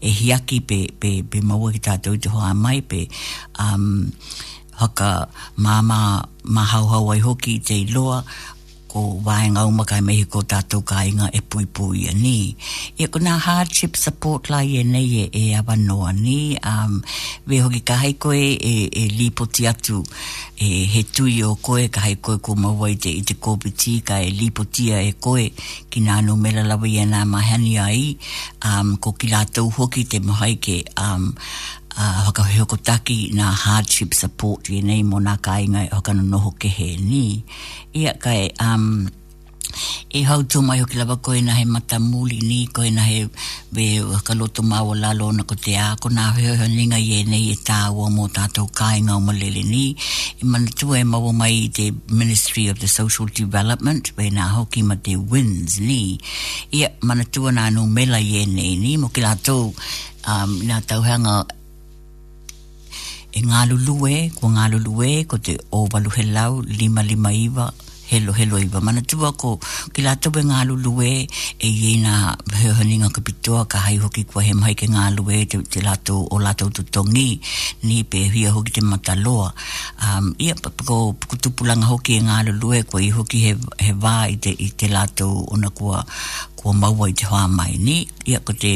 e 0.00 0.14
hiaki 0.22 0.62
pe, 0.64 0.80
pe, 0.96 1.18
pe 1.28 1.44
maua 1.44 1.68
ki 1.76 1.84
tātou 1.84 2.16
i 2.16 2.22
te 2.24 2.32
hoa 2.32 2.54
mai 2.56 2.80
pe 2.80 3.04
um, 3.60 4.06
haka 4.80 5.12
māma 5.64 6.02
mā 6.56 6.64
hauhau 6.74 7.10
ai 7.14 7.18
hoki 7.24 7.56
te 7.66 7.76
iloa 7.84 8.20
ko 8.92 9.00
waenga 9.26 9.64
o 9.68 9.72
makai 9.78 9.98
mehi 10.06 10.22
ko 10.34 10.40
tātou 10.52 10.80
kāinga 10.90 11.26
e 11.34 11.40
pui 11.52 11.66
pui 11.76 12.06
a 12.08 12.14
ni. 12.18 12.54
E 12.96 13.08
ko 13.12 13.20
nā 13.20 13.34
hardship 13.46 13.98
support 14.02 14.46
lai 14.52 14.62
e 14.78 14.84
nei 14.92 15.18
e 15.24 15.24
e 15.34 15.42
awa 15.58 15.74
noa 15.76 16.12
ni. 16.20 16.54
Um, 16.70 17.02
we 17.50 17.58
hoki 17.64 17.80
ka 17.80 17.96
hai 18.04 18.12
koe 18.14 18.38
e, 18.38 18.74
e 18.86 19.04
lipoti 19.18 19.66
atu 19.68 19.98
e 20.56 20.70
he 20.94 21.02
tui 21.02 21.36
o 21.42 21.52
koe 21.68 21.88
ka 21.90 22.06
hai 22.06 22.14
koe 22.16 22.38
ko 22.38 22.54
mawai 22.64 22.94
te 23.02 23.12
i 23.12 23.26
te 23.28 23.34
kōpiti 23.48 23.98
ka 24.08 24.20
e 24.22 24.30
lipotia 24.40 25.02
e 25.02 25.10
koe 25.28 25.50
ki 25.90 26.06
nā 26.08 26.22
no 26.24 26.38
mela 26.46 26.62
lawa 26.70 26.88
i 26.88 26.96
e 27.02 27.08
nā 27.14 27.26
mahani 27.34 27.74
ai 27.84 28.14
um, 28.72 28.94
ko 28.96 29.12
ki 29.12 29.34
lātou 29.36 29.68
hoki 29.80 30.06
te 30.06 30.22
mohaike 30.30 30.80
um, 31.04 31.32
whakahoko 31.98 32.78
ah, 32.78 32.82
taki 32.82 33.30
nā 33.34 33.42
hardship 33.50 34.14
support 34.14 34.70
i 34.70 34.80
nei 34.86 35.02
mō 35.02 35.18
nā 35.20 35.34
kāinga 35.42 35.86
e 35.88 35.90
hokana 35.90 36.22
noho 36.22 36.52
ke 36.56 36.68
he 36.70 36.94
ni. 36.96 37.42
Ia 37.98 38.12
kai, 38.14 38.52
um, 38.62 39.08
e 40.10 40.22
hau 40.22 40.42
tō 40.46 40.62
mai 40.62 40.78
hoki 40.78 40.94
lawa 40.96 41.16
koe 41.18 41.40
na 41.42 41.54
he 41.58 41.64
mata 41.64 41.98
muli 41.98 42.38
ni, 42.40 42.68
koe 42.68 42.86
na 42.94 43.02
he 43.02 43.28
we 43.74 43.86
hakaloto 44.14 44.62
māua 44.62 44.94
lalo 45.00 45.32
na 45.32 45.42
ko 45.42 45.58
te 45.58 45.74
āko 45.74 46.12
nā 46.14 46.28
heo 46.38 46.54
heo 46.62 46.68
ninga 46.70 47.00
i 47.02 47.18
e 47.18 47.24
nei 47.26 47.50
e 47.52 47.56
tāua 47.66 48.06
mō 48.14 48.28
tātou 48.30 48.70
kāinga 48.70 49.16
o 49.18 49.18
malele 49.20 49.66
ni. 49.66 49.90
E 50.38 50.46
mana 50.46 50.70
tū 50.70 50.94
e 50.94 51.02
māua 51.04 51.34
mai 51.34 51.50
i 51.66 51.68
te 51.74 51.90
Ministry 52.14 52.68
of 52.68 52.78
the 52.78 52.86
Social 52.86 53.26
Development, 53.26 54.12
we 54.16 54.30
nā 54.30 54.48
hoki 54.54 54.82
ma 54.86 54.94
te 54.94 55.16
wins 55.16 55.80
ni. 55.80 56.20
Ia 56.72 56.92
mana 57.02 57.26
tū 57.26 57.50
anā 57.50 57.72
no 57.74 57.86
mela 57.90 58.22
i 58.22 58.44
e 58.44 58.46
nei 58.46 58.76
ni, 58.78 58.96
mo 58.96 59.08
ki 59.10 59.26
lātou 59.26 59.72
um, 59.74 60.58
nā 60.62 60.78
tauhanga 60.86 61.40
e 61.42 61.56
e 63.38 63.42
ngā 63.48 63.58
lulue, 63.70 64.14
ko 64.38 64.48
ngā 64.54 64.64
lulue, 64.72 65.10
ko 65.32 65.38
te 65.48 65.54
o 65.80 65.84
waluhelau, 65.94 66.58
lima 66.82 67.04
lima 67.10 67.30
iwa, 67.46 67.66
helo 68.10 68.32
helo 68.32 68.58
iwa. 68.58 68.80
Mana 68.80 69.02
tuwa 69.02 69.32
ko 69.36 69.58
ki 69.92 70.02
la 70.06 70.14
tobe 70.22 70.40
ngā 70.48 70.62
lulu 70.68 70.92
e 71.08 71.14
e 71.58 71.68
ye 71.80 71.90
na 72.02 72.14
hehoni 72.62 72.96
ngā 73.02 73.10
kapitoa 73.18 73.64
ka 73.74 73.82
hai 73.86 73.96
hoki 74.04 74.24
kua 74.32 74.42
he 74.48 74.54
mai 74.62 74.72
ke 74.82 74.88
ngā 74.94 75.06
lulu 75.16 75.34
e 75.38 75.42
te, 75.52 75.60
te 75.76 75.82
la 75.86 75.94
tau 75.96 76.24
o 76.24 76.38
la 76.44 76.54
tau 76.60 76.70
tutongi 76.78 77.28
ni 77.88 78.00
pe 78.12 78.24
hia 78.36 78.50
hoki 78.56 78.74
te 78.80 78.80
mataloa. 78.92 79.50
Um, 80.08 80.32
ia 80.38 80.54
papako 80.62 80.98
kutupulanga 81.28 81.90
hoki 81.92 82.16
e 82.20 82.24
ngā 82.28 82.40
lulu 82.48 82.74
e 82.80 82.82
kua 82.90 83.02
i 83.04 83.10
hoki 83.18 83.42
he, 83.46 83.54
he 83.84 83.92
wā 84.04 84.14
i 84.32 84.38
te, 84.46 84.56
i 84.56 84.70
te 84.80 84.88
la 84.92 85.04
tau 85.20 85.44
o 85.52 85.60
na 85.60 85.68
kua 85.70 86.00
kua 86.58 86.72
maua 86.74 87.10
i 87.12 87.12
te 87.20 87.28
hoa 87.30 87.44
mai 87.48 87.76
ni. 87.88 87.98
Ia 88.32 88.40
ko 88.40 88.56
te 88.64 88.72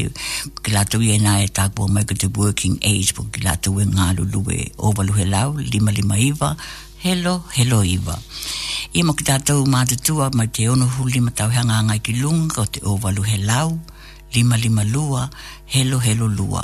ki 0.63 0.77
la 0.77 0.85
tau 0.85 1.01
e 1.01 1.17
nā 1.25 1.39
e 1.45 1.49
tākua 1.51 1.89
mai 1.89 2.05
ko 2.05 2.15
te 2.25 2.29
working 2.39 2.79
age 2.93 3.17
po 3.19 3.25
ki 3.33 3.47
la 3.49 3.57
tau 3.57 3.81
e 3.83 3.89
ngā 3.95 4.13
lulu 4.21 4.45
e 4.53 4.63
overluhe 4.89 5.25
lau 5.33 5.57
lima 5.57 5.93
lima 5.97 6.21
iwa 6.29 6.55
Hello, 7.05 7.43
hello 7.57 7.83
Iva. 7.83 8.15
Ia 8.95 9.03
mo 9.03 9.17
ki 9.19 9.25
tātou 9.27 9.65
mā 9.67 9.81
te 9.91 9.97
tua 9.99 10.29
mai 10.39 10.47
te 10.55 10.69
ono 10.71 10.87
huli 10.87 11.19
ma 11.25 11.33
tau 11.35 11.51
hanga 11.51 11.81
ngai 11.89 11.99
ki 11.99 12.13
lunga 12.23 12.63
o 12.63 12.67
te 12.77 12.83
ovalu 12.87 13.25
he 13.27 13.39
lau, 13.43 13.73
lima 14.37 14.55
lima 14.65 14.85
lua, 14.87 15.25
helo 15.73 15.99
helo 16.05 16.29
lua. 16.39 16.63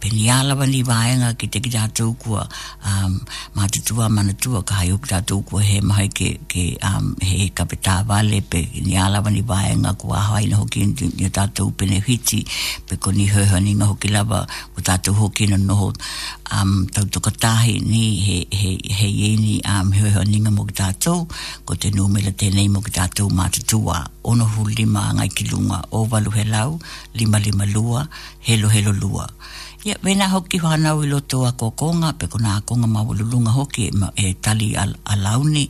Pe 0.00 0.06
ni 0.14 0.30
alawa 0.30 0.64
ni 0.72 0.80
waenga 0.90 1.30
ki 1.38 1.46
te 1.52 1.58
ki 1.64 1.70
tātou 1.74 2.10
kua 2.22 2.42
um, 2.88 3.12
matutua 3.56 4.06
manatua 4.16 4.60
ka 4.68 4.78
hai 4.80 4.90
upi 4.94 5.10
tātou 5.12 5.42
kua 5.48 5.62
he 5.68 5.78
mahi 5.90 6.06
ke, 6.16 6.28
ke 6.52 6.62
um, 6.88 7.10
he 7.28 7.48
kapita 7.56 7.96
wale 8.10 8.38
pe 8.50 8.62
ni 8.86 8.94
alawa 9.06 9.32
ni 9.36 9.42
waenga 9.50 9.92
kua 10.02 10.22
hawai 10.28 10.44
na 10.50 10.60
hoki 10.62 10.86
ni 11.18 11.28
tātou 11.40 11.74
pene 11.80 11.98
hiti 12.08 12.40
pe 12.88 12.96
ko 13.04 13.12
ni 13.18 13.26
hoha 13.34 13.60
ni 13.66 13.74
ngā 13.80 13.90
hoki 13.90 14.12
lawa 14.14 14.44
ku 14.74 14.86
tātou 14.90 15.16
hoki 15.22 15.50
na 15.50 15.58
noho 15.66 15.90
um, 16.54 16.86
tau 16.94 17.10
toka 17.16 17.34
tahi 17.46 17.78
ni 17.90 18.04
he, 18.26 18.38
he, 18.62 18.70
he 19.02 19.10
ieni 19.28 19.58
um, 19.74 19.90
hoha 19.98 20.26
ni 20.30 20.42
ngā 20.46 20.54
mo 20.58 20.68
ki 20.70 20.78
tātou 20.84 21.26
ko 21.66 21.74
te 21.84 21.90
numela 21.98 22.30
tēnei 22.44 22.70
mo 22.70 22.84
ki 22.86 22.94
tātou 23.02 23.30
matutua. 23.34 24.04
Mm 24.04 24.13
ono 24.24 24.44
hu 24.44 24.66
lima 24.76 25.12
ngai 25.16 25.28
kilunga 25.36 25.78
o 25.92 26.00
walu 26.10 26.30
helau 26.30 26.78
lima 27.14 27.38
lima 27.38 27.64
lua 27.74 28.06
helo 28.46 28.68
helo 28.68 28.92
lua 28.92 29.28
ya 29.84 29.94
vena 30.02 30.28
hoki 30.28 30.58
hana 30.58 30.94
u 30.96 31.02
loto 31.12 31.38
a 31.48 31.52
kokonga 31.60 32.10
pe 32.18 32.24
kona 32.32 32.60
konga 32.68 32.86
ma 32.94 33.00
wululunga 33.06 33.52
hoki 33.58 33.82
e 34.24 34.34
tali 34.44 34.68
al 34.82 34.92
alauni 35.12 35.64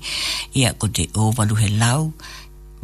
ya 0.61 0.71
ko 0.81 0.87
te 0.97 1.05
o 1.21 1.33
walu 1.37 1.55
helau 1.63 2.13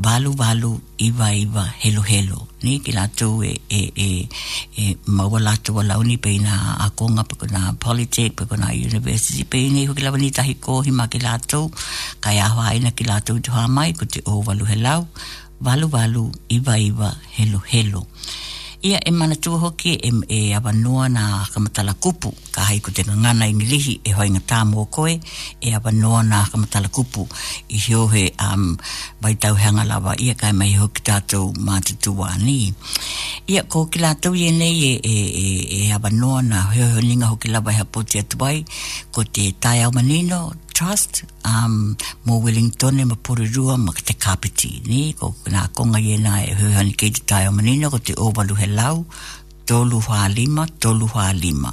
walu 0.04 0.30
walu 0.40 0.70
iwa 1.06 1.28
iwa 1.42 1.64
helo 1.82 2.02
helo 2.10 2.38
ni 2.62 2.80
ki 2.84 2.92
la 2.98 3.04
e 3.04 3.52
e 3.68 3.92
e, 3.94 4.26
e 4.76 6.16
pe 6.24 6.32
na 6.38 6.56
a 6.80 6.88
konga 6.98 7.22
pe 7.28 7.34
kona 7.40 7.62
politik 7.84 8.30
pe 8.38 8.44
kona 8.50 8.68
university 8.88 9.44
pe 9.44 9.58
ni 9.74 9.86
ko 9.86 9.92
la 10.02 10.10
vanita 10.10 10.42
hi 10.42 10.54
ko 10.64 10.80
hi 10.82 10.90
ma 10.98 11.06
ki 11.12 11.18
la 11.26 11.38
tu 11.50 11.70
ka 12.22 12.30
ya 12.32 12.48
ki 12.98 13.04
la 13.10 13.16
tu 13.26 13.38
tu 13.44 13.50
mai 13.76 13.92
ko 13.98 14.04
te 14.12 14.18
o 14.26 14.34
walu 14.46 14.64
helau 14.72 15.06
valu 15.60 15.88
valu 15.88 16.32
iwa 16.48 16.78
iwa 16.78 17.16
helo 17.36 17.58
helo. 17.66 18.06
Ia 18.82 19.04
e 19.04 19.10
mana 19.10 19.36
hoki 19.44 19.92
e, 19.92 20.10
e 20.28 20.54
awanoa 20.54 21.08
na 21.08 21.46
kamatala 21.54 21.92
kupu, 21.94 22.32
ka 22.50 22.64
haiku 22.64 22.90
tenu 22.90 23.16
ngana 23.16 23.44
i 23.46 23.52
milihi 23.52 24.00
e 24.04 24.12
hoinga 24.12 24.40
tāmu 24.40 24.78
o 24.80 24.84
koe, 24.86 25.20
e 25.60 25.72
awanoa 25.74 26.22
na 26.22 26.46
kamatala 26.46 26.88
kupu 26.88 27.28
i 27.68 27.78
am 28.38 28.62
um, 28.70 28.76
baitau 29.20 29.54
heanga 29.54 29.84
lawa 29.84 30.16
ia 30.18 30.34
kai 30.34 30.52
mai 30.52 30.72
hoki 30.76 31.02
tātou 31.02 31.52
mā 31.58 31.80
te 31.84 31.92
tuwa 31.92 32.38
ni. 32.38 32.72
Ia 33.48 33.62
ko 33.68 33.84
ki 33.84 33.98
lātou 34.00 34.34
i 34.34 34.48
e, 34.48 34.48
e, 34.48 34.98
e, 35.02 35.84
e 35.84 35.92
awanoa 35.92 36.42
na 36.42 36.62
hiohe 36.72 37.02
ninga 37.02 37.26
hoki 37.26 37.48
lawa 37.48 37.72
hea 37.72 37.84
poti 37.84 38.18
atuai, 38.18 38.64
ko 39.12 39.24
te 39.24 39.52
tai 39.60 39.82
au 39.84 39.92
manino, 39.92 40.54
Trust 40.76 41.24
um, 41.44 41.96
mo 42.24 42.38
Wellington 42.40 43.00
e 43.00 43.04
ma 43.04 43.14
porirua 43.16 43.76
ma 43.78 43.92
te 43.92 44.14
kapiti 44.14 44.82
ni 44.86 45.12
ko 45.12 45.34
nga 45.48 45.62
konga 45.76 45.98
ye 46.06 46.16
na 46.24 46.32
e 46.42 46.52
hui 46.58 46.92
ke 46.98 47.06
te 47.14 47.20
tai 47.28 47.44
o 47.46 47.50
manina 47.52 47.90
ko 47.92 47.98
te 47.98 48.12
ovalu 48.26 48.54
he 48.60 48.66
lau 48.78 48.96
tolu 49.68 49.98
hua 50.04 50.22
lima 50.36 50.64
tolu 50.82 51.06
hua 51.12 51.28
lima 51.44 51.72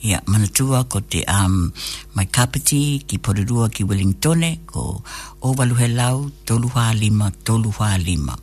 ia 0.00 0.10
yeah, 0.10 0.22
manatua 0.30 0.86
ko 0.88 1.00
te 1.00 1.24
um, 1.26 1.72
my 2.14 2.24
kapiti 2.36 3.02
ki 3.08 3.16
porirua 3.18 3.66
ki 3.74 3.82
Wellington 3.84 4.44
e, 4.46 4.52
ko 4.70 5.02
ovalu 5.48 5.74
he 5.80 5.88
lau 5.88 6.30
tolu 6.46 6.68
hua 6.74 6.86
lima 6.94 7.32
tolu 7.44 7.70
hua 7.76 7.92
lima 7.98 8.34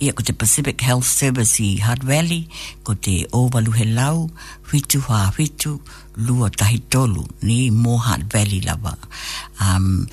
ia 0.00 0.12
ko 0.16 0.22
te 0.26 0.32
Pacific 0.32 0.80
Health 0.82 1.06
Service 1.06 1.60
i 1.62 1.70
Hard 1.86 2.02
Valley 2.02 2.42
ko 2.82 2.94
te 2.96 3.20
ovalu 3.32 3.74
he 3.80 4.80
to 4.92 5.00
ha 5.10 5.30
hua 5.36 5.46
to 5.64 5.80
lua 6.16 6.48
tahi 6.56 6.78
tolu 6.90 7.20
ni 7.44 7.68
Mohan 7.70 8.24
Valley 8.32 8.60
lava. 8.64 8.94
Um, 9.60 10.06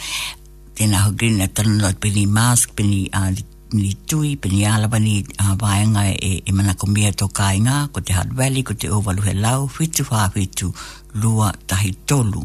tēnā 0.76 1.04
hau 1.08 1.12
green 1.16 1.38
na 1.40 1.48
tanu 1.48 1.80
lot 1.82 2.00
pini 2.02 2.26
mask, 2.28 2.76
pini 2.76 3.06
uh, 3.14 3.30
ni 3.74 3.94
tui, 4.08 4.36
pini 4.36 4.64
alaba 4.70 5.00
ni 5.00 5.22
uh, 5.40 5.56
vāenga 5.62 6.04
e, 6.14 6.42
e 6.46 6.52
mana 6.52 6.74
komia 6.76 7.12
tō 7.14 7.28
kāinga, 7.32 7.88
ko 7.94 8.02
te 8.02 8.14
Hard 8.18 8.34
Valley, 8.34 8.62
ko 8.64 8.74
te 8.74 8.90
Ovaluhe 8.94 9.34
Lau, 9.40 9.68
fitu 9.68 10.06
fa 10.06 10.28
fitu 10.36 10.74
lua 11.16 11.54
tahi 11.68 11.94
tolu. 12.06 12.44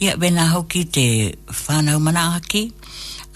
Ia, 0.00 0.06
yeah, 0.06 0.20
vēnā 0.24 0.48
hau 0.54 0.64
ki 0.70 0.84
te 0.88 1.06
mana 1.68 2.30
aki, 2.38 2.68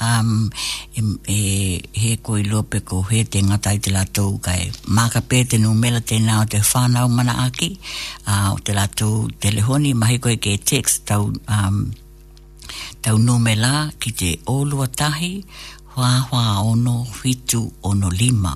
um, 0.00 0.50
e, 0.94 1.02
e, 1.26 1.80
he 1.92 2.16
koi 2.22 2.42
lope 2.44 2.80
ko 2.84 3.02
he 3.10 3.22
te 3.24 3.40
ngata 3.42 3.72
i 3.76 3.80
te 3.82 3.90
latou 3.92 4.38
kai 4.42 4.70
maka 4.86 5.20
pē 5.28 5.44
te 5.50 5.58
nu 5.58 5.74
mela 5.74 6.00
tēnā 6.00 6.40
o 6.42 6.44
te 6.52 6.58
whānau 6.70 7.08
mana 7.10 7.32
aki 7.46 7.70
uh, 8.26 8.50
o 8.54 8.58
te 8.64 8.72
latou 8.78 9.28
telehoni 9.42 9.94
mahi 9.94 10.18
koe 10.24 10.36
ke 10.42 10.56
text 10.70 11.04
tau 11.08 11.22
um, 11.48 11.90
tau 13.02 13.16
nu 13.26 13.38
mela 13.46 13.72
ki 14.00 14.10
te 14.20 14.30
olua 14.54 14.86
tahi 15.00 15.32
hua 15.94 16.10
hua 16.30 16.60
ono 16.70 16.96
fitu 17.18 17.62
ono 17.90 18.08
lima 18.20 18.52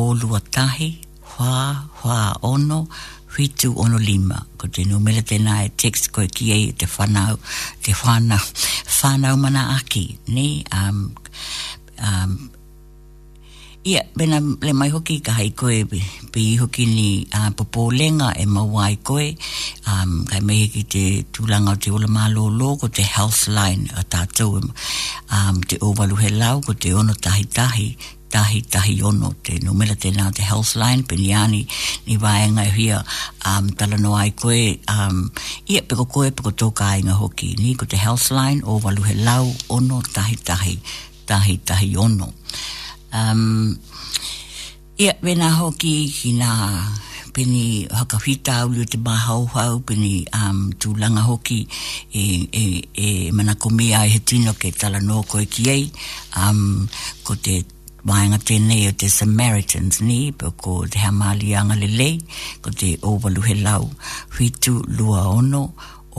olua 0.00 0.40
tahi 0.56 0.90
hua 1.30 1.60
hua 2.00 2.20
ono 2.52 2.80
fitu 2.84 3.13
whitu 3.34 3.74
ono 3.76 3.98
lima. 3.98 4.38
Ko 4.58 4.68
te 4.70 4.84
numera 4.86 5.22
tēnā 5.26 5.58
e 5.66 5.70
text 5.82 6.10
koe 6.14 6.28
ki 6.30 6.50
e 6.54 6.58
te 6.78 6.86
fanau 6.90 7.36
te 7.82 7.94
whanau, 8.00 8.40
whanau 9.02 9.36
mana 9.42 9.66
aki, 9.78 10.04
ne? 10.36 10.46
Um, 10.78 11.00
um, 12.08 12.36
ia, 13.84 14.00
bena 14.16 14.38
le 14.40 14.72
mai 14.72 14.88
hoki 14.94 15.18
ka 15.20 15.34
hai 15.40 15.48
koe 15.52 15.80
pi 16.32 16.44
hoki 16.62 16.86
ni 16.94 17.08
a 17.42 17.48
popo 17.50 17.88
lenga 17.92 18.30
e 18.38 18.46
mawai 18.46 18.94
koe. 19.02 19.26
Um, 19.92 20.22
kai 20.30 20.40
mehe 20.40 20.70
ki 20.74 20.86
te 20.94 21.04
tūlanga 21.34 21.74
o 21.76 21.82
te 21.86 21.92
ola 21.92 22.08
mālo 22.08 22.46
lō 22.60 22.72
ko 22.80 22.88
te 22.88 23.02
health 23.10 23.46
line 23.56 23.90
a 24.00 24.06
tātou. 24.14 24.62
E, 24.62 24.74
um, 25.34 25.60
te 25.66 25.80
ovalu 25.84 26.22
helau 26.22 26.62
ko 26.64 26.72
te 26.78 26.94
ono 26.96 27.12
tahi 27.18 27.44
tahi 27.50 27.88
tahi 28.34 28.66
tahi 28.66 28.98
ono 28.98 29.30
te 29.46 29.54
numera 29.62 29.94
te 29.94 30.10
nā 30.10 30.26
te 30.34 30.42
health 30.42 30.72
line 30.74 31.06
pe 31.06 31.14
ni 31.14 31.30
ni 32.06 32.14
waenga 32.24 32.64
e 32.66 32.72
hia 32.76 32.98
um, 33.48 33.70
tala 33.78 33.96
no 34.04 34.16
ai 34.18 34.30
koe 34.42 34.62
um, 34.96 35.30
ia 35.70 35.80
peko 35.88 36.04
koe 36.14 36.28
peko 36.34 36.50
tō 36.60 36.68
ka 36.78 36.88
hoki 37.20 37.54
ni 37.62 37.74
ko 37.78 37.86
te 37.86 37.96
health 37.96 38.30
line 38.34 38.60
o 38.66 38.80
waluhe 38.84 39.14
lau 39.26 39.46
ono 39.76 40.02
tahi 40.16 40.36
tahi 40.48 40.74
tahi 41.30 41.54
tahi 41.68 41.94
ono 41.96 42.26
um, 43.18 43.70
ia 44.98 45.12
wena 45.22 45.48
hoki 45.62 46.10
ki 46.10 46.30
nā 46.42 46.50
pini 47.34 47.86
hakawhita 47.90 48.52
au 48.62 48.68
liu 48.70 48.84
te 48.86 48.98
mahau 48.98 49.46
hau, 49.54 49.82
pini 49.82 50.22
um, 50.34 50.70
tū 50.78 50.94
langa 50.96 51.22
hoki 51.26 51.66
e, 52.14 52.22
e, 52.46 52.62
e 52.94 53.30
mana 53.34 53.54
komea 53.56 54.06
e 54.06 54.14
he 54.14 54.18
tino 54.28 54.54
ke 54.54 54.70
tala 54.70 55.00
nō 55.02 55.18
koe 55.26 55.42
ki 55.50 55.64
ei, 55.72 55.88
um, 56.38 56.86
ko 57.26 57.34
te 57.34 57.56
wāinga 58.08 58.36
tēnei 58.48 58.82
o 58.90 58.92
te 59.00 59.08
Samaritans 59.08 60.02
ni, 60.04 60.28
pō 60.36 60.50
ko 60.60 60.74
te 60.92 61.00
hamalianga 61.00 61.76
lelei, 61.80 62.18
ko 62.62 62.72
te 62.76 62.94
ovaluhe 63.02 63.56
lau, 63.64 63.86
huitu 64.36 64.78
lua 64.98 65.22
ono, 65.32 65.64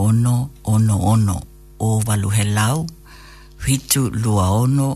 ono, 0.02 0.36
ono, 0.64 0.98
ono, 1.14 1.38
ovaluhe 1.80 2.44
lau, 2.58 2.86
huitu 3.66 4.08
lua 4.14 4.50
ono, 4.64 4.96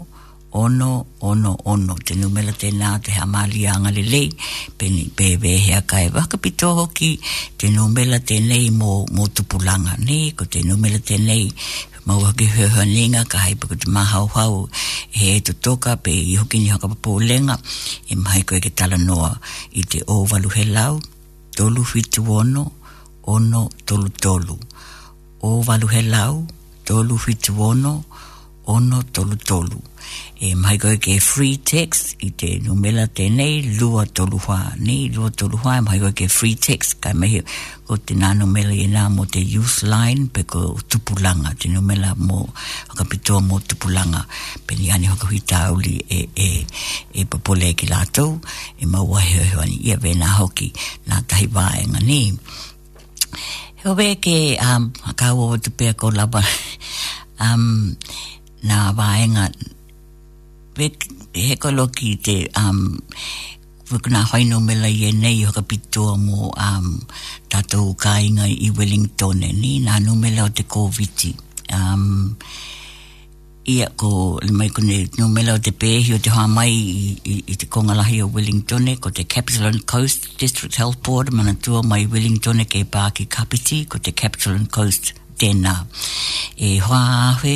ono, 0.51 0.89
ono, 1.29 1.53
ono, 1.69 1.95
te 2.05 2.15
numela 2.17 2.49
tēnā 2.57 2.95
te 3.05 3.13
hamalianga 3.19 3.93
lelei, 3.93 4.31
pēni 4.81 5.11
pēwe 5.19 5.53
hea 5.67 5.83
kai 5.85 6.07
wakapito 6.15 6.71
hoki, 6.73 7.11
te 7.61 7.69
numela 7.69 8.17
tēnei 8.19 8.71
mō, 8.73 8.95
mō 9.13 9.29
tupulanga 9.37 9.93
ni, 10.01 10.23
ko 10.33 10.47
te 10.49 10.65
numela 10.65 10.97
tēnei 10.99 11.51
ma 12.07 12.13
wa 12.21 12.29
ke 12.37 12.45
he 12.55 12.63
ha 12.73 12.81
linga 12.95 13.21
ka 13.31 13.37
hai 13.45 13.55
pukut 13.59 13.81
ma 13.95 14.03
hau 14.11 14.23
hau 14.35 14.53
he 15.15 15.25
he 15.35 15.39
to 15.47 15.51
toka 15.65 15.91
pe 16.03 16.11
i 16.31 16.33
hoki 16.39 16.57
ni 16.63 16.67
haka 16.73 16.87
papo 16.93 17.09
lenga 17.29 17.55
e 18.11 18.13
mai 18.23 18.41
koe 18.47 18.59
ke 18.65 18.71
tala 18.79 18.97
noa 19.09 19.31
i 19.79 19.81
te 19.91 19.97
o 20.13 20.15
walu 20.29 20.49
he 20.55 20.63
lau 20.77 20.93
tolu 21.57 21.81
fitu 21.91 22.21
ono 22.39 22.63
ono 23.33 23.61
tolu 23.87 24.09
tolu 24.23 24.55
o 25.49 25.49
walu 25.67 25.87
he 25.93 26.01
lau 26.15 26.33
tolu 26.87 27.15
fitu 27.25 27.51
ono 27.69 27.93
ono 28.67 29.01
tolu 29.03 29.35
tolu. 29.35 29.81
E 30.41 30.55
mai 30.55 30.77
koe 30.77 30.97
ke 30.97 31.19
free 31.19 31.57
text 31.61 32.15
i 32.23 32.31
te 32.33 32.59
numela 32.61 33.07
tenei 33.07 33.61
lua 33.79 34.05
tolu 34.05 34.37
hoa. 34.37 34.73
Nei 34.77 35.09
lua 35.13 35.29
tolu 35.29 35.57
hoa 35.57 35.77
e 35.77 35.81
mai 35.81 35.99
koe 35.99 36.11
ke 36.13 36.27
free 36.27 36.55
text 36.55 36.97
kai 37.01 37.13
mehe 37.13 37.43
o 37.87 37.97
te 37.97 38.13
nā 38.15 38.31
numela 38.33 38.73
i 38.73 38.87
nā 38.87 39.09
mo 39.11 39.25
te 39.25 39.39
youth 39.39 39.83
line 39.83 40.27
pe 40.33 40.43
ko 40.43 40.77
tupulanga. 40.89 41.53
Te 41.59 41.69
numela 41.69 42.13
mo 42.17 42.47
hakapitoa 42.89 43.41
mo 43.41 43.59
tupulanga. 43.59 44.25
Pe 44.65 44.75
ni 44.75 44.89
ane 44.91 45.07
hoka 45.11 45.27
hui 45.27 45.39
tāuli 45.45 45.97
e, 46.09 46.25
e, 46.35 46.65
e 47.13 47.25
papole 47.25 47.73
ki 47.77 47.89
lātou 47.91 48.39
e 48.79 48.85
maua 48.85 49.21
heo 49.21 49.43
heo 49.43 49.59
ani 49.61 49.77
ia 49.87 49.97
vena 49.97 50.31
hoki 50.39 50.71
nā 51.09 51.21
tahi 51.27 51.47
vāenga 51.47 52.01
ni. 52.01 52.21
Heo 53.83 53.95
ke 54.19 54.37
um, 54.59 54.89
kāua 55.15 55.51
o 55.53 55.57
tupea 55.61 55.93
ko 55.93 56.11
laba... 56.11 56.41
um, 57.45 57.95
nā 58.67 58.79
wāenga 58.97 59.45
pek 60.75 61.07
hekolo 61.33 61.87
ki 61.95 62.13
te 62.23 62.35
um, 62.59 62.99
whukuna 63.89 64.23
hoino 64.31 64.59
me 64.65 64.75
lai 64.75 64.95
e 65.07 65.11
nei 65.15 65.41
hoka 65.47 65.61
pitua 65.63 66.15
mō 66.19 66.49
um, 66.51 66.87
kai 67.49 67.61
kāinga 68.05 68.47
i 68.51 68.69
Wellington 68.71 69.43
e 69.43 69.51
ni 69.53 69.77
na 69.79 69.99
no 69.99 70.15
me 70.15 70.31
lau 70.35 70.47
te 70.49 70.63
COVID 70.63 71.25
um, 71.75 72.35
ia 73.69 73.85
ko 74.01 74.39
le 74.43 74.51
mai 74.51 74.67
kone 74.73 75.03
no 75.19 75.27
me 75.29 75.43
lau 75.43 75.57
te 75.61 75.71
pēhi 75.71 76.15
o 76.15 76.19
te 76.19 76.29
ha 76.33 76.45
mai 76.47 76.67
i, 76.67 77.15
i, 77.23 77.37
i 77.47 77.55
te 77.55 77.65
kongalahi 77.67 78.21
o 78.23 78.27
Wellington 78.27 78.87
e, 78.89 78.97
ko 78.97 79.09
te 79.11 79.23
Capital 79.25 79.67
and 79.71 79.85
Coast 79.87 80.35
District 80.39 80.75
Health 80.75 81.01
Board 81.03 81.31
mana 81.33 81.53
tua 81.55 81.81
mai 81.83 82.05
Wellington 82.11 82.59
e 82.59 82.65
ke 82.65 82.83
pā 82.83 83.07
ki 83.13 83.25
kapiti 83.27 83.83
ko 83.87 83.99
te 83.99 84.11
Capital 84.11 84.57
and 84.57 84.71
Coast 84.71 85.13
tēnā 85.39 85.77
e 86.57 86.75
hoa 86.83 87.01
āwe 87.31 87.55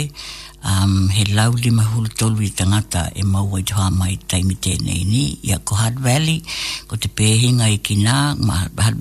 um, 0.65 1.07
he 1.09 1.25
lau 1.25 1.49
lima 1.63 1.83
hulu 1.91 2.07
tolu 2.19 2.41
i 2.47 2.49
tangata 2.59 3.01
e 3.21 3.23
maua 3.33 3.57
i 3.61 3.63
toha 3.69 3.85
mai 3.99 4.13
taimi 4.29 4.55
tēnei 4.65 5.01
ni 5.11 5.23
i 5.49 5.51
a 5.55 5.57
Kohat 5.67 5.95
Valley 6.05 6.37
ko 6.87 6.95
te 7.03 7.09
pēhinga 7.19 7.67
i 7.75 7.79
ki 7.87 7.97
nā 8.07 8.17
ma 8.47 8.55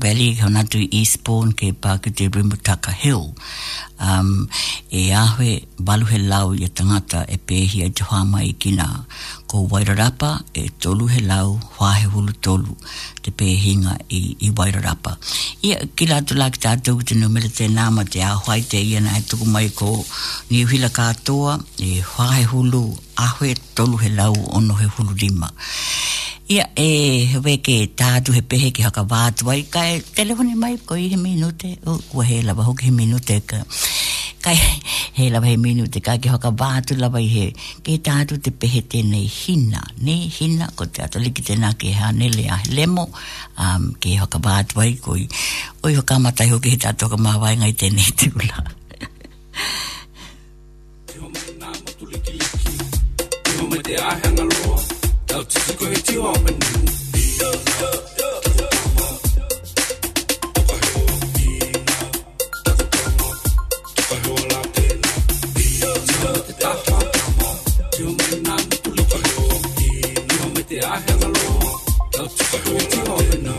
Valley 0.05 0.35
ka 0.39 0.47
unatu 0.51 0.83
i 0.87 0.89
Eastbourne 1.01 1.53
ke 1.61 1.71
pāke 1.87 2.09
te 2.19 2.29
Rimutaka 2.35 2.93
Hill 3.03 3.23
um, 4.09 4.49
e 5.03 5.03
ahwe 5.25 5.51
balu 5.79 6.11
he 6.13 6.19
lau 6.33 6.49
i 6.67 6.71
tangata 6.81 7.23
e 7.39 7.39
pēhi 7.49 7.87
i 7.89 7.93
toha 8.03 8.25
mai 8.35 8.45
i 8.51 8.55
ki 8.65 8.75
nā 8.81 8.89
ko 9.53 9.69
Wairarapa 9.69 10.31
e 10.57 10.65
tolu 10.83 11.05
he 11.13 11.19
lau 11.31 11.51
whahe 11.77 12.05
hulu 12.13 12.33
tolu 12.45 12.71
te 13.25 13.31
pēhinga 13.41 13.93
i, 14.09 14.21
i 14.49 14.49
Wairarapa. 14.59 15.13
Ia, 15.69 15.77
ki 15.97 16.09
lātu 16.09 16.39
lāki 16.41 16.63
tātou 16.65 16.97
ki 17.01 17.11
tenu 17.13 17.29
mele 17.35 17.51
te 17.59 17.69
nāma 17.69 18.07
te 18.15 18.23
āhuai 18.31 18.65
te 18.73 18.81
iana 18.89 19.13
e 19.19 19.21
tuku 19.29 19.49
mai 19.57 19.67
ko 19.81 19.91
ni 20.49 20.63
uhila 20.65 20.89
kātoa 20.99 21.59
e 21.89 21.93
whahe 22.15 22.47
hulu 22.55 22.81
ahue 23.27 23.53
tolu 23.81 24.01
he 24.05 24.11
lau 24.17 24.33
ono 24.59 24.79
he 24.81 24.89
hulu 24.97 25.19
lima. 25.21 25.53
Ia, 26.51 26.71
e 26.87 27.27
he 27.35 27.45
weke 27.45 27.77
tātu 28.01 28.33
he 28.39 28.41
pehe 28.55 28.73
ki 28.73 28.89
haka 28.89 29.05
vātua 29.13 29.59
i 29.61 29.69
kai 29.77 30.01
telefoni 30.17 30.57
mai 30.65 30.79
ko 30.87 30.97
i 30.97 31.11
he 31.13 31.21
minute, 31.29 31.69
ua 32.15 32.25
he 32.31 32.41
lava 32.49 32.65
hoki 32.73 32.89
he 32.89 32.97
minute 33.03 33.37
ka. 33.47 33.61
Ka 33.61 33.77
kai 34.45 34.59
he 35.17 35.25
lava 35.35 35.47
he 35.53 35.57
minu 35.65 35.85
te 35.95 35.99
kai 36.07 36.19
ki 36.23 36.29
hoka 36.35 36.51
vātu 36.63 36.93
lava 37.03 37.21
i 37.27 37.29
he 37.35 37.45
ke 37.87 37.95
tātu 38.09 38.39
te 38.45 38.51
pehe 38.63 38.81
tēnei 38.95 39.27
hina 39.39 39.83
ne 40.07 40.17
hina 40.39 40.67
ko 40.79 40.87
te 40.95 41.05
ato 41.07 41.23
liki 41.25 41.45
tēnā 41.49 41.71
ke 41.83 41.95
ha 42.01 42.11
nele 42.21 42.45
a 42.55 42.59
lemo 42.77 43.05
um, 43.09 43.85
ke 44.03 44.17
hoka 44.23 44.43
vātu 44.49 44.83
ai 44.85 44.93
koi 45.05 45.23
oi 45.87 45.93
hoka 45.99 46.19
amatai 46.19 46.49
hoki 46.55 46.75
he 46.75 46.79
tātu 46.87 47.09
hoka 47.09 47.19
māwai 47.29 47.55
ngai 47.63 47.75
tēnei 47.83 48.19
tūla 48.21 48.69
Te 53.87 53.97
ahenga 54.11 54.45
loa 54.49 54.77
Tau 55.31 55.41
tiki 55.51 55.75
koe 55.81 55.99
ti 56.07 56.17
hoa 56.21 56.35
manu 56.45 56.89
Ia, 57.17 57.51
ia, 57.51 57.51
ia 58.21 58.22
know. 73.43 73.59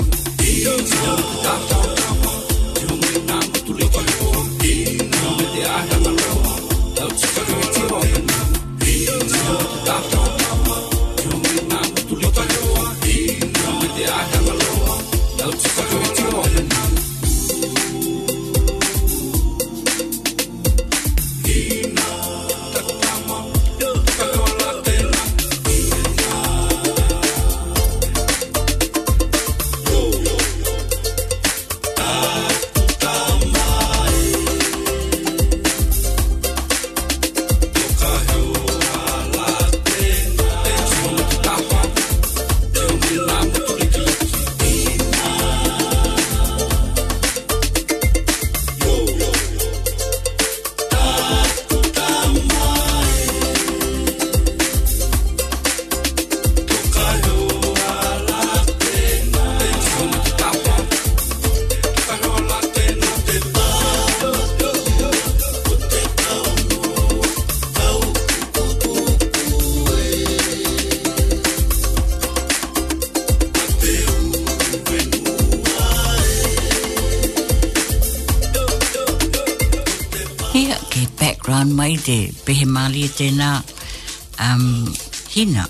te 82.07 82.15
pehe 82.45 82.65
māli 82.67 83.05
e 83.07 83.11
tēnā 83.15 83.49
um, 83.61 84.91
hina. 85.33 85.63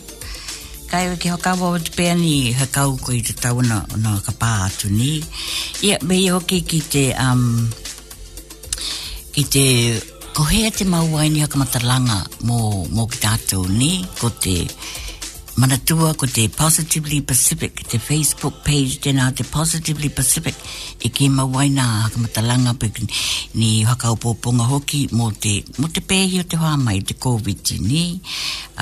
Kai 0.90 1.04
ke 1.22 1.32
hoka 1.34 1.54
wā 1.60 1.72
wā 1.76 1.82
te 1.86 2.08
ni 2.18 2.52
hakau 2.58 2.96
koe 3.02 3.20
te 3.26 3.36
tau 3.38 3.62
na, 3.66 3.80
na 4.02 4.16
ka 4.26 4.34
pā 4.40 4.52
atu 4.68 4.90
ni. 4.94 5.14
Ia, 5.86 6.00
me 6.06 6.18
i 6.22 6.28
hoki 6.34 6.60
ki 6.70 6.82
te, 6.94 7.06
um, 7.22 7.46
ki 9.36 9.46
te 9.56 9.66
kohea 10.38 10.74
te 10.74 10.88
mauai 10.90 11.30
ni 11.34 11.44
haka 11.46 11.62
matalanga 11.62 12.20
mō, 12.50 12.60
mō 12.94 13.08
ki 13.14 13.24
tātou 13.26 13.70
ni, 13.70 13.92
ko 14.22 14.32
te 14.42 14.60
manatua, 15.62 16.12
ko 16.18 16.30
te 16.30 16.48
Positively 16.50 17.22
Pacific, 17.22 17.84
te 17.90 18.02
Facebook 18.02 18.62
page 18.66 19.02
tēnā 19.06 19.30
te 19.38 19.46
Positively 19.54 20.10
Pacific 20.10 20.58
e 21.04 21.10
ke 21.12 21.26
mawai 21.38 21.68
nā 21.78 21.86
hakamatalanga 22.06 22.74
pe 22.82 22.88
ni 23.62 23.72
hakaupoponga 23.90 24.68
hoki 24.72 25.02
mo 25.20 25.28
te, 25.46 25.56
mo 25.82 25.90
te 25.96 26.02
pēhi 26.14 26.40
o 26.44 26.46
te 26.54 26.60
hoa 26.62 26.78
mai 26.86 27.02
te 27.10 27.18
COVID 27.26 27.72
ni 27.90 28.04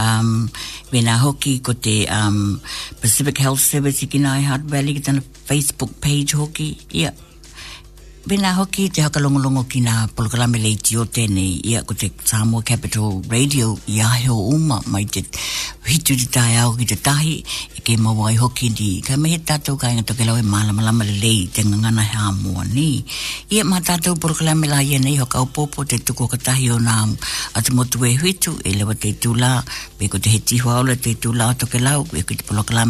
um, 0.03 0.32
wena 0.93 1.15
hoki 1.24 1.55
ko 1.65 1.74
te 1.88 1.95
um, 2.17 2.39
Pacific 3.01 3.41
Health 3.45 3.63
Service 3.65 4.05
i 4.05 4.09
ki 4.13 4.22
nai 4.28 4.41
Heart 4.45 4.69
Valley 4.76 4.97
ki 4.99 5.03
tana 5.09 5.26
Facebook 5.49 5.97
page 6.05 6.38
hoki 6.43 6.69
ia 7.03 7.15
Bina 8.22 8.51
hoki 8.53 8.84
te 8.93 9.01
hakalongolongo 9.01 9.63
ki 9.65 9.80
nga 9.88 10.05
polokalame 10.13 10.59
leiti 10.61 10.93
o 11.01 11.07
tēnei 11.09 11.55
ia 11.72 11.80
ko 11.89 11.95
te 11.97 12.11
Samoa 12.32 12.61
Capital 12.61 13.15
Radio 13.32 13.72
i 13.89 13.97
aheo 14.05 14.36
uma 14.53 14.78
mai 14.93 15.07
te 15.09 15.24
hitu 15.92 16.16
di 16.16 16.26
tai 16.36 16.56
au 16.64 16.72
ki 16.80 16.86
te 16.89 16.96
tahi 17.04 17.36
e 17.78 17.80
ke 17.84 17.98
mawai 18.00 18.36
hoki 18.39 18.68
ni 18.78 18.89
ka 19.06 19.18
mehe 19.20 19.38
tātou 19.50 19.76
ka 19.82 19.89
inga 19.92 20.06
toke 20.08 20.24
lau 20.24 20.38
e 20.39 20.44
malama 20.54 20.82
lama 20.88 21.04
le 21.08 21.16
lei 21.24 21.39
te 21.54 21.62
ngangana 21.68 22.04
hea 22.12 22.30
mua 22.39 22.64
ni 22.64 23.04
ia 23.52 23.66
ma 23.68 23.82
tātou 23.88 24.16
poro 24.22 24.34
kala 24.39 24.54
me 24.56 24.70
lai 24.72 24.88
e 24.96 25.00
nei 25.04 25.18
hoka 25.22 25.42
o 25.44 25.48
popo 25.58 25.84
te 25.92 26.00
tuko 26.08 26.30
ka 26.32 26.38
tahi 26.48 26.70
o 26.72 26.78
nā 26.88 26.96
atu 27.60 27.76
motu 27.76 28.00
e 28.08 28.14
huitu 28.22 28.56
e 28.64 28.76
lewa 28.80 28.96
te 29.04 29.12
tū 29.24 29.34
la 29.44 29.52
pe 30.00 30.08
ko 30.08 30.22
te 30.24 30.32
he 30.34 30.39
tihua 30.52 30.80
ola 30.82 30.96
te 30.96 31.12
tū 31.26 31.34
la 31.39 31.50
toke 31.60 31.78
lau 31.88 32.06
e 32.20 32.24
ki 32.24 32.39
te 32.39 32.44
polo 32.48 32.64
kala 32.64 32.88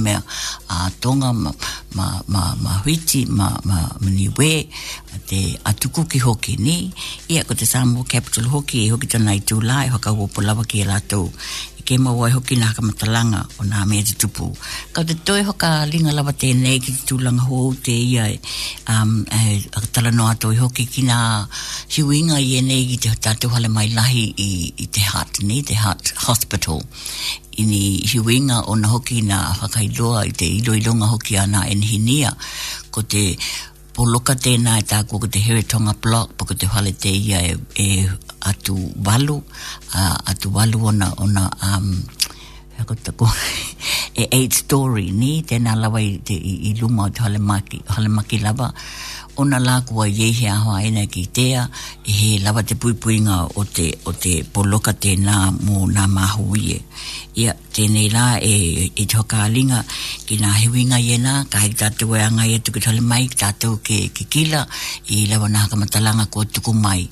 a 0.76 0.86
tonga 1.04 1.34
ma, 1.34 1.50
ma, 1.98 2.06
ma, 2.34 2.44
ma 2.62 2.72
huiti 2.86 3.26
ma, 3.28 3.50
ma, 3.66 3.78
ma 4.04 4.10
niwe 4.14 4.54
te 5.30 5.42
atu 5.72 5.90
kuki 5.90 6.22
hoki 6.28 6.54
ni 6.68 6.78
ia 7.34 7.42
ko 7.48 7.56
te 7.58 7.66
samu 7.66 8.06
capital 8.06 8.46
hoki 8.54 8.86
e 8.86 8.88
hoki 8.94 9.08
tana 9.10 9.34
i 9.34 9.42
tū 9.42 9.58
la 9.66 9.86
e 9.88 9.90
hoka 9.96 10.14
o 10.14 10.28
lawa 10.42 10.62
ki 10.70 10.86
e 10.86 11.81
ke 11.92 12.00
mau 12.00 12.24
ai 12.24 12.32
hoki 12.32 12.56
na 12.56 12.72
haka 12.72 12.80
matalanga 12.88 13.40
o 13.60 13.66
nā 13.68 13.82
mea 13.90 14.04
te 14.08 14.14
tupu. 14.22 14.46
Kau 14.96 15.04
te 15.08 15.16
toi 15.28 15.42
hoka 15.48 15.70
linga 15.92 16.14
lawa 16.16 16.32
tēnei 16.44 16.78
ki 16.84 16.94
te 16.98 17.04
tūlanga 17.10 17.44
hō 17.50 17.60
te 17.88 17.92
ia 17.92 18.30
um, 18.94 19.12
uh, 19.28 19.82
tala 19.92 20.14
noa 20.16 20.38
toi 20.40 20.54
hoki 20.62 20.86
ki 20.94 21.04
nā 21.10 21.18
hiuinga 21.96 22.40
i 22.48 22.54
enei 22.62 22.86
ki 22.94 23.00
te 23.04 23.12
tātou 23.28 23.52
hale 23.56 23.68
mai 23.76 23.90
lahi 23.98 24.24
i, 24.48 24.52
i 24.86 24.88
te 24.88 25.04
hat 25.12 25.42
ni, 25.50 25.60
te 25.72 25.76
hat 25.84 26.14
hospital. 26.30 26.80
Ini 27.62 27.82
hiuinga 28.14 28.62
o 28.72 28.78
na 28.80 28.94
hoki 28.94 29.20
nā 29.28 29.42
whakailoa 29.60 30.24
i 30.32 30.32
te 30.44 30.48
iloilonga 30.62 31.12
hoki 31.12 31.42
ana 31.44 31.66
enhinia 31.76 32.32
ko 32.96 33.04
te 33.16 33.28
poloka 34.02 34.34
tēnā 34.34 34.80
e 34.82 34.84
tāko 34.90 35.20
ko 35.22 35.28
te 35.30 35.38
Heretonga 35.46 35.94
Block, 36.02 36.32
po 36.34 36.48
ko 36.50 36.56
te 36.58 36.66
hale 36.74 36.90
te 36.98 37.12
ia 37.14 37.38
e, 37.46 37.52
e 37.78 37.88
atu 38.50 38.74
walu, 39.06 39.36
a, 39.94 40.08
atu 40.32 40.50
walu 40.56 40.80
ona, 40.90 41.12
ona 41.22 41.46
um, 41.70 42.00
ko 42.90 42.96
te 42.98 43.14
e 44.22 44.26
eight 44.34 44.56
story 44.58 45.12
ni, 45.14 45.44
tēnā 45.46 45.76
lawa 45.78 46.02
i, 46.02 46.16
te, 46.26 46.34
i, 46.34 46.56
i 46.72 46.74
luma 46.82 47.06
o 47.06 47.14
te 47.14 47.22
hale 47.28 47.38
maki, 47.38 47.84
hale 47.94 48.10
maki 48.10 48.40
lava, 48.42 48.72
ona 49.42 49.58
lāku 49.60 49.98
a 50.04 50.06
iei 50.10 50.32
he 50.40 50.48
aho 50.54 50.76
aina 50.78 51.06
ki 51.14 51.24
tea 51.38 51.64
he 52.16 52.30
lawa 52.46 52.62
te 52.72 52.76
puipuinga 52.82 53.38
o 53.58 53.64
te, 53.66 53.88
o 54.10 54.14
te 54.26 54.34
poloka 54.54 54.94
te 55.06 55.16
nā 55.18 55.38
mō 55.66 55.86
nā 55.96 56.06
māhu 56.12 56.46
ie 56.62 56.78
ia 57.42 57.54
tēnei 57.74 58.10
rā 58.14 58.26
e, 58.44 58.52
e 59.02 59.06
te 59.06 59.18
hoka 59.18 59.40
alinga 59.48 59.82
ki 60.30 60.38
nā 60.44 60.52
hewinga 60.60 61.00
i 61.02 61.16
e 61.16 61.20
ka 61.54 61.62
hei 61.64 61.74
tātou 61.82 62.14
e 62.18 62.22
anga 62.26 62.46
i 62.52 62.58
e 62.58 62.60
tuki 62.68 62.84
tali 62.86 63.02
mai 63.02 63.26
ki 63.32 63.40
tātou 63.44 63.80
ke, 63.82 63.98
ke 64.14 64.28
kila 64.36 64.66
i 65.10 65.24
e 65.24 65.28
lawa 65.32 65.50
nā 65.54 65.66
kamatalanga 65.72 66.28
ko 66.34 66.44
tuku 66.46 66.76
mai 66.78 67.08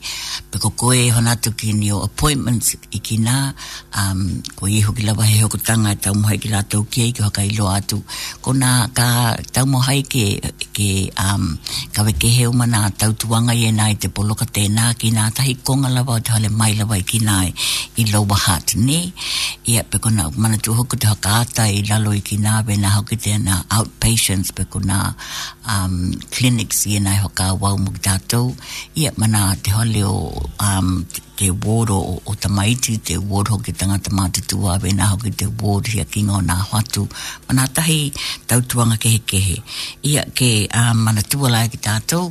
peko 0.52 0.70
koe 0.76 1.00
e 1.00 1.10
honatu 1.16 1.56
ki 1.58 1.74
ni 1.80 1.90
o 1.96 2.04
appointments 2.06 2.76
i 2.96 3.00
ki 3.02 3.18
nā 3.24 3.38
um, 3.98 4.24
ko 4.60 4.68
i 4.70 4.84
hoki 4.86 5.08
lawa 5.08 5.26
he 5.28 5.42
hoko 5.48 5.58
tanga 5.58 5.96
e 5.96 5.98
tau 6.08 6.14
mohai 6.20 6.38
ki 6.38 6.54
lātou 6.54 6.86
ki 6.86 7.08
ei 7.08 7.16
ki 7.18 7.26
hoka 7.26 7.42
i 7.48 7.56
loa 7.58 7.80
atu 7.82 8.04
ko 8.46 8.54
nā 8.60 8.76
ka 8.94 9.10
tau 9.56 9.66
mohai 9.72 10.04
ke, 10.04 10.28
ke 10.76 10.92
um, 11.26 11.56
ka 11.96 12.06
ke 12.22 12.28
he 12.36 12.46
mana 12.60 12.80
tautuanga 13.00 13.54
i 13.60 13.62
e 13.70 13.72
nai 13.80 13.94
te 14.02 14.08
poloka 14.18 14.46
tēnā 14.58 14.86
ki 15.02 15.10
nā 15.18 15.26
tahi 15.40 15.54
konga 15.70 15.90
lawa 15.96 16.12
o 16.20 16.24
te 16.28 16.32
hale 16.36 16.50
mai 16.62 16.72
i 17.02 17.04
ki 17.14 17.20
nai 17.30 17.48
i 18.00 18.06
lowa 18.06 18.38
hati 18.46 18.80
ne 18.80 19.00
ia 19.68 19.84
pe 19.90 19.98
kona 20.04 20.30
mana 20.42 20.58
tu 20.64 20.74
hoko 20.78 20.96
te 21.02 21.08
hakaata 21.12 21.64
i 21.68 21.80
lalo 21.90 22.12
i 22.16 22.22
ki 22.28 22.36
nā 22.46 22.54
vena 22.68 22.90
hoki 22.96 23.18
te 23.24 23.34
na 23.48 23.56
outpatients 23.76 24.50
pe 24.58 24.64
kona 24.74 25.00
um, 25.72 25.96
clinics 26.34 26.80
i 26.88 26.96
nai 27.06 27.18
hoka 27.24 27.46
wau 27.62 27.76
muki 27.84 28.00
tātou 28.08 28.46
ia 29.02 29.12
mana 29.22 29.42
te 29.64 29.70
hale 29.76 30.04
o 30.08 30.16
um, 30.68 30.90
te 31.40 31.48
ward 31.64 31.92
o, 31.98 32.36
tamaiti 32.44 32.94
te 33.08 33.16
ward 33.30 33.52
hoki 33.54 33.72
tangata 33.80 34.10
mātu 34.20 34.44
tua 34.50 34.74
vena 34.86 35.06
hoki 35.12 35.32
te 35.40 35.48
ward 35.62 35.92
hia 35.94 36.06
kingo 36.14 36.40
nā 36.50 36.56
hatu 36.72 37.04
mana 37.48 37.66
tahi 37.78 38.00
tautuanga 38.50 38.96
kehe 39.06 39.20
kehe 39.34 39.58
ia 40.12 40.24
ke 40.40 40.52
um, 40.82 40.98
mana 41.08 41.22
tua 41.34 41.52
lai 41.56 41.66
ki 41.74 41.80
tātou 41.90 42.26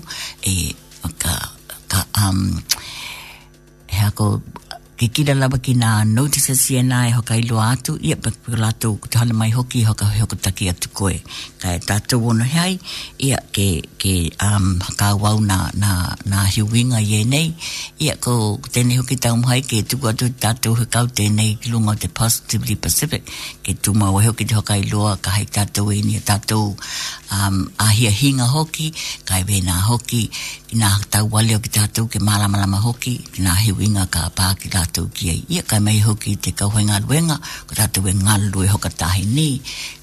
e 0.54 0.72
ka, 1.22 1.36
ka 1.92 2.00
um, 2.22 2.42
he 3.92 4.00
ako 4.10 4.28
ke 4.98 5.06
kira 5.14 5.30
lawa 5.38 5.62
ki 5.62 5.78
nga 5.78 6.02
notice 6.02 6.58
si 6.58 6.74
e 6.74 6.82
nai 6.82 7.14
hoka 7.14 7.38
ilo 7.38 7.62
atu 7.62 7.94
ia 8.02 8.18
pakipu 8.18 8.58
lato 8.58 8.98
ku 8.98 9.06
tahana 9.06 9.30
mai 9.30 9.54
hoki 9.54 9.86
hoka 9.86 10.02
hoka 10.18 10.34
taki 10.44 10.66
atu 10.74 10.90
koe 10.90 11.14
kai 11.62 11.78
tātou 11.88 12.18
ono 12.32 12.42
heai 12.42 12.74
ia 13.26 13.38
ke, 13.54 13.68
ke 14.02 14.14
um, 14.42 14.66
haka 14.86 15.14
wau 15.22 15.38
na, 15.50 15.70
na, 15.82 16.18
na 16.26 16.42
hiwinga 16.50 16.98
i 16.98 17.22
nei 17.34 17.54
ia 18.02 18.18
ko 18.24 18.58
tēne 18.74 18.98
hoki 18.98 19.14
tau 19.22 19.38
mhai 19.38 19.62
ke 19.70 19.84
tuku 19.86 20.10
atu 20.12 20.32
tātou 20.44 20.74
hukau 20.80 21.06
tēnei 21.18 21.54
ki 21.62 21.70
te 22.02 22.08
Positively 22.18 22.74
Pacific 22.74 23.22
ke 23.62 23.78
tuma 23.78 24.10
o 24.10 24.18
hoki 24.18 24.48
te 24.50 24.58
hoka 24.58 24.74
iloa 24.82 25.14
ka 25.22 25.30
hai 25.38 25.46
tātou 25.46 25.94
e 25.94 26.02
ni 26.02 26.18
a 26.18 26.22
tātou 26.32 26.74
um, 26.74 27.62
ahia 27.86 28.10
hinga 28.10 28.50
hoki 28.50 28.90
kai 29.30 29.44
vena 29.46 29.78
hoki 29.92 30.26
ina 30.68 31.00
tau 31.08 31.26
wale 31.32 31.56
o 31.56 31.60
ki 31.64 31.70
tātou 31.78 32.08
ke 32.12 32.20
malamalama 32.20 32.80
hoki, 32.84 33.14
ina 33.40 33.54
hiu 33.62 33.78
inga 33.84 34.04
ka 34.12 34.28
pā 34.36 34.50
ki 34.60 34.68
tātou 34.74 35.08
ki 35.12 35.32
ia 35.54 35.62
kai 35.68 35.80
mai 35.80 35.96
hoki 36.04 36.34
te 36.36 36.52
kauhenga 36.52 37.00
luenga, 37.06 37.36
ko 37.68 37.78
tātou 37.78 38.08
e 38.10 38.12
ngalue 38.20 38.68
hoka 38.74 38.90
tahi 38.92 39.24
ni, 39.32 39.48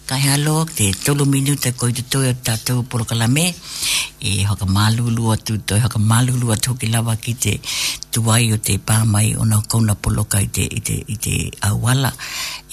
kai 0.10 0.22
halo 0.30 0.56
te 0.78 0.86
tolu 1.04 1.26
minuta 1.34 1.70
ko 1.78 1.90
te 1.98 2.04
toyo 2.12 2.34
tato 2.46 2.74
polo 2.90 3.06
kalame 3.10 3.46
e 4.30 4.46
hoka 4.50 4.66
e 4.68 4.74
malulu 4.76 5.24
atu 5.34 5.54
toi 5.68 5.82
hoka 5.86 5.98
malulu 6.10 6.54
atu 6.54 6.78
ki 6.80 6.88
lava 6.94 7.14
ki 7.24 7.34
te 7.44 7.54
tuai 8.14 8.44
o 8.56 8.58
te 8.68 8.74
pāmai 8.88 9.28
o 9.42 9.44
na 9.52 9.58
kona 9.70 9.94
polo 10.04 10.24
te 10.56 10.64
i 10.78 11.16
te, 11.26 11.36
awala 11.68 12.12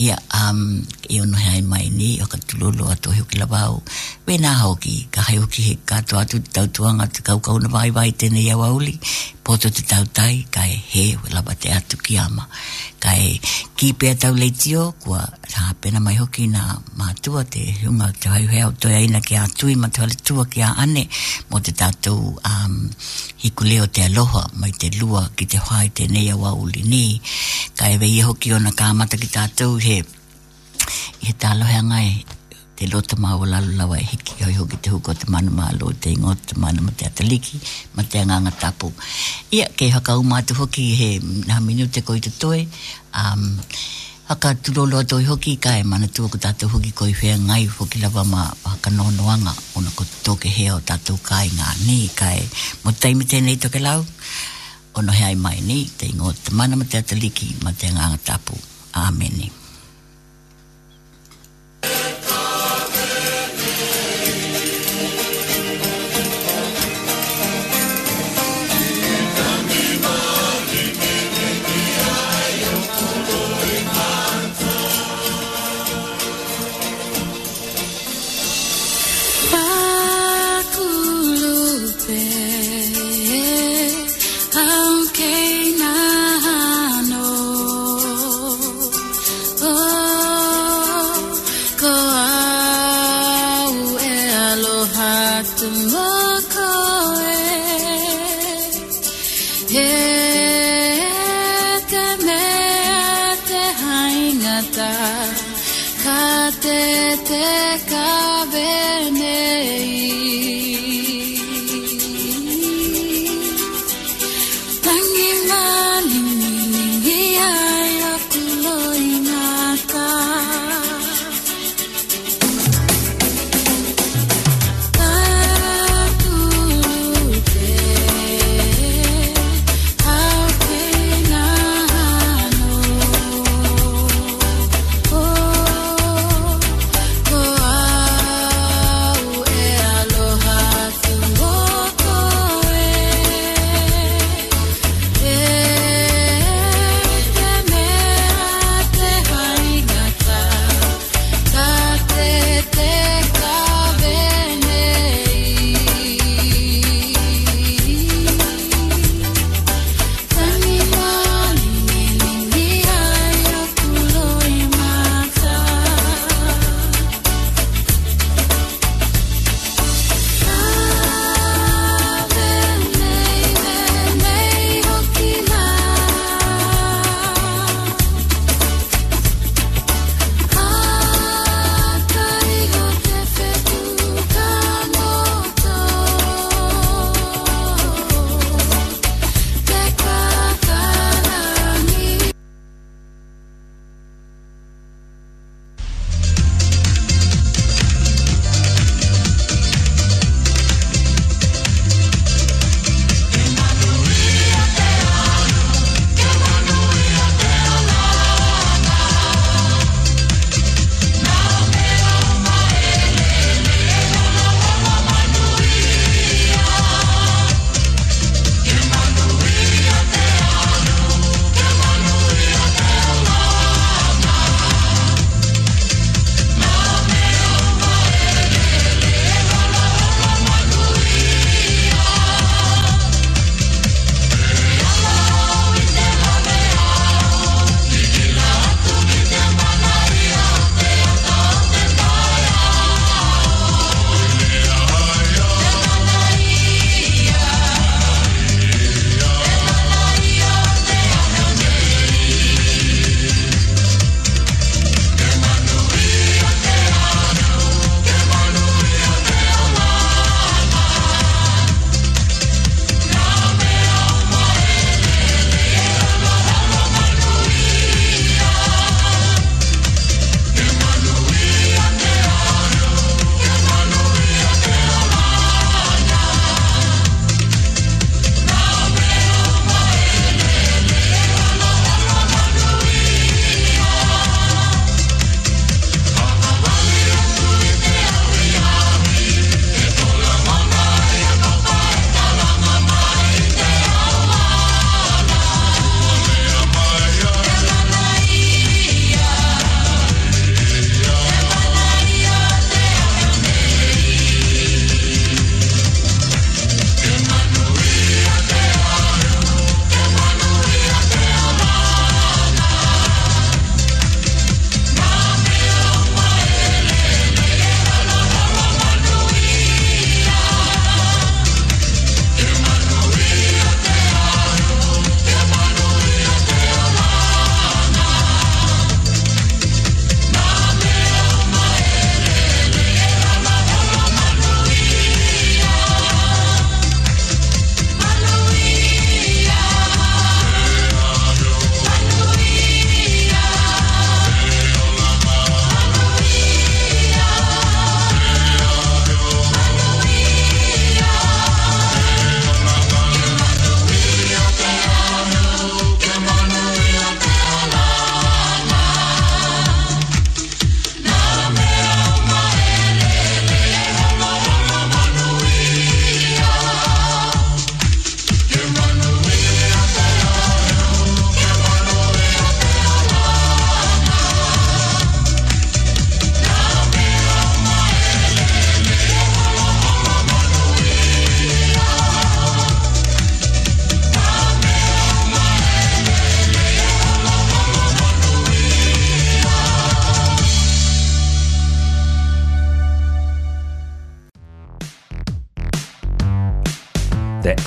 ia 0.04 0.16
um, 0.40 0.84
e 1.08 1.20
ono 1.24 1.36
hea 1.44 1.56
i 1.64 1.64
mai 1.72 1.88
ni 1.98 2.18
hoka 2.22 2.36
tululu 2.46 2.84
atu 2.92 3.16
heo 3.16 3.24
ki 3.30 3.36
lava 3.42 3.60
au 3.70 3.80
we 4.26 4.36
nā 4.44 4.52
hoki 4.62 5.08
ka 5.14 5.24
hai 5.30 5.40
hoki 5.40 5.62
he 5.70 5.74
kato 5.92 6.20
atu 6.20 6.36
tautuanga 6.54 7.08
te 7.16 7.24
kau 7.24 7.38
kau 7.40 7.56
na 7.64 7.72
vai 7.72 7.88
vai 7.96 8.10
tene 8.12 8.40
iau 8.44 8.60
auli 8.68 8.92
poto 9.44 9.68
te 9.74 9.82
tau 9.82 10.04
tai, 10.16 10.44
ka 10.54 10.62
e 10.70 10.76
he, 10.92 11.04
lawa 11.34 11.52
te 11.62 11.68
atu 11.78 11.96
ki 12.04 12.14
ama. 12.26 12.44
Ka 13.02 13.12
e 13.28 13.32
ki 13.76 13.88
pia 13.98 14.14
tau 14.22 14.32
leitio, 14.34 14.92
kua 15.02 15.18
rā 15.22 16.00
mai 16.00 16.14
hoki 16.16 16.46
nā 16.48 16.62
mātua 17.00 17.42
te 17.52 17.62
hunga 17.82 18.08
te 18.20 18.30
hau 18.30 18.44
hea 18.52 18.68
o 18.68 18.72
toi 18.72 18.94
aina 19.00 19.20
ki 19.20 19.34
a 19.42 19.46
tui, 19.58 19.74
ma 19.74 19.88
te 19.88 20.06
tua 20.26 20.44
ki 20.46 20.62
a 20.66 20.70
ane, 20.84 21.04
mo 21.50 21.60
te 21.60 21.72
tātou 21.74 22.36
um, 22.38 22.76
hiku 23.42 23.64
leo 23.66 23.86
te 23.90 24.06
aloha, 24.08 24.46
mai 24.62 24.70
te 24.70 24.92
lua 25.00 25.26
ki 25.36 25.46
te 25.50 25.58
hoa 25.58 25.82
te 25.90 26.06
nei 26.08 26.30
a 26.30 26.38
uli 26.54 26.82
ni. 26.88 27.04
E 27.18 27.18
ka 27.76 27.90
e 27.90 27.98
vei 27.98 28.20
hoki 28.22 28.54
o 28.54 28.62
nā 28.62 28.70
kāmata 28.78 29.18
ki 29.18 29.28
tātou 29.34 29.78
he, 29.82 29.98
he 31.26 31.34
tālohea 31.34 31.82
ngai, 31.90 32.10
te 32.82 32.88
lota 32.90 33.16
mā 33.22 33.36
o 33.38 33.44
lalo 33.46 33.70
lawa 33.78 33.96
e 34.00 34.04
hiki 34.12 34.42
hoi 34.44 34.54
hoki 34.58 34.76
te 34.84 34.90
huko 34.90 35.12
te 35.22 35.26
manu 35.34 35.50
mā 35.58 35.66
lo 35.80 35.90
te 36.02 36.10
ingo 36.14 36.32
te 36.50 36.56
manu 36.62 36.80
ma 36.86 36.90
te 37.00 37.06
ataliki 37.06 37.60
ma 37.96 38.02
te 38.10 38.18
anganga 38.22 38.50
tapu. 38.62 38.88
Ia, 39.54 39.68
kei 39.78 39.90
haka 39.94 40.16
umātu 40.22 40.56
hoki 40.58 40.86
he 41.00 41.08
nā 41.50 41.58
minu 41.66 41.86
te 41.94 42.02
koi 42.08 42.18
te 42.24 42.32
toi. 42.42 42.58
Um, 43.20 43.44
haka 44.30 44.50
tūrolo 44.66 44.98
a 44.98 45.04
toi 45.12 45.22
hoki 45.30 45.54
ka 45.66 45.76
e 45.78 45.84
mana 45.92 46.10
tūko 46.10 46.42
tātou 46.42 46.72
hoki 46.74 46.90
koi 46.98 47.12
whea 47.20 47.36
ngai 47.38 47.68
hoki 47.76 48.02
lawa 48.02 48.24
mā 48.32 48.48
haka 48.66 48.90
nōnoanga 48.96 49.54
o 49.78 49.84
ko 49.94 50.08
toke 50.26 50.50
hea 50.58 50.74
o 50.74 50.80
tātou 50.92 51.20
kai 51.30 51.46
ngā 51.54 51.70
ni 51.86 52.00
ka 52.18 52.32
e 52.34 52.42
mo 52.82 52.90
taimi 53.04 53.28
tēnei 53.30 53.60
toke 53.62 53.78
lau. 53.78 54.02
Ono 54.98 55.12
hea 55.14 55.30
i 55.32 55.38
mai 55.46 55.60
ni 55.70 55.84
te 55.98 56.10
ingo 56.10 56.32
te 56.34 56.50
manu 56.50 56.80
ma 56.80 56.84
te 56.90 56.98
ataliki 56.98 57.54
ma 57.62 57.70
te 57.72 57.92
anganga 57.94 58.18
tapu. 58.32 58.58
Āmeni. 58.92 59.30
Āmeni. 59.30 59.52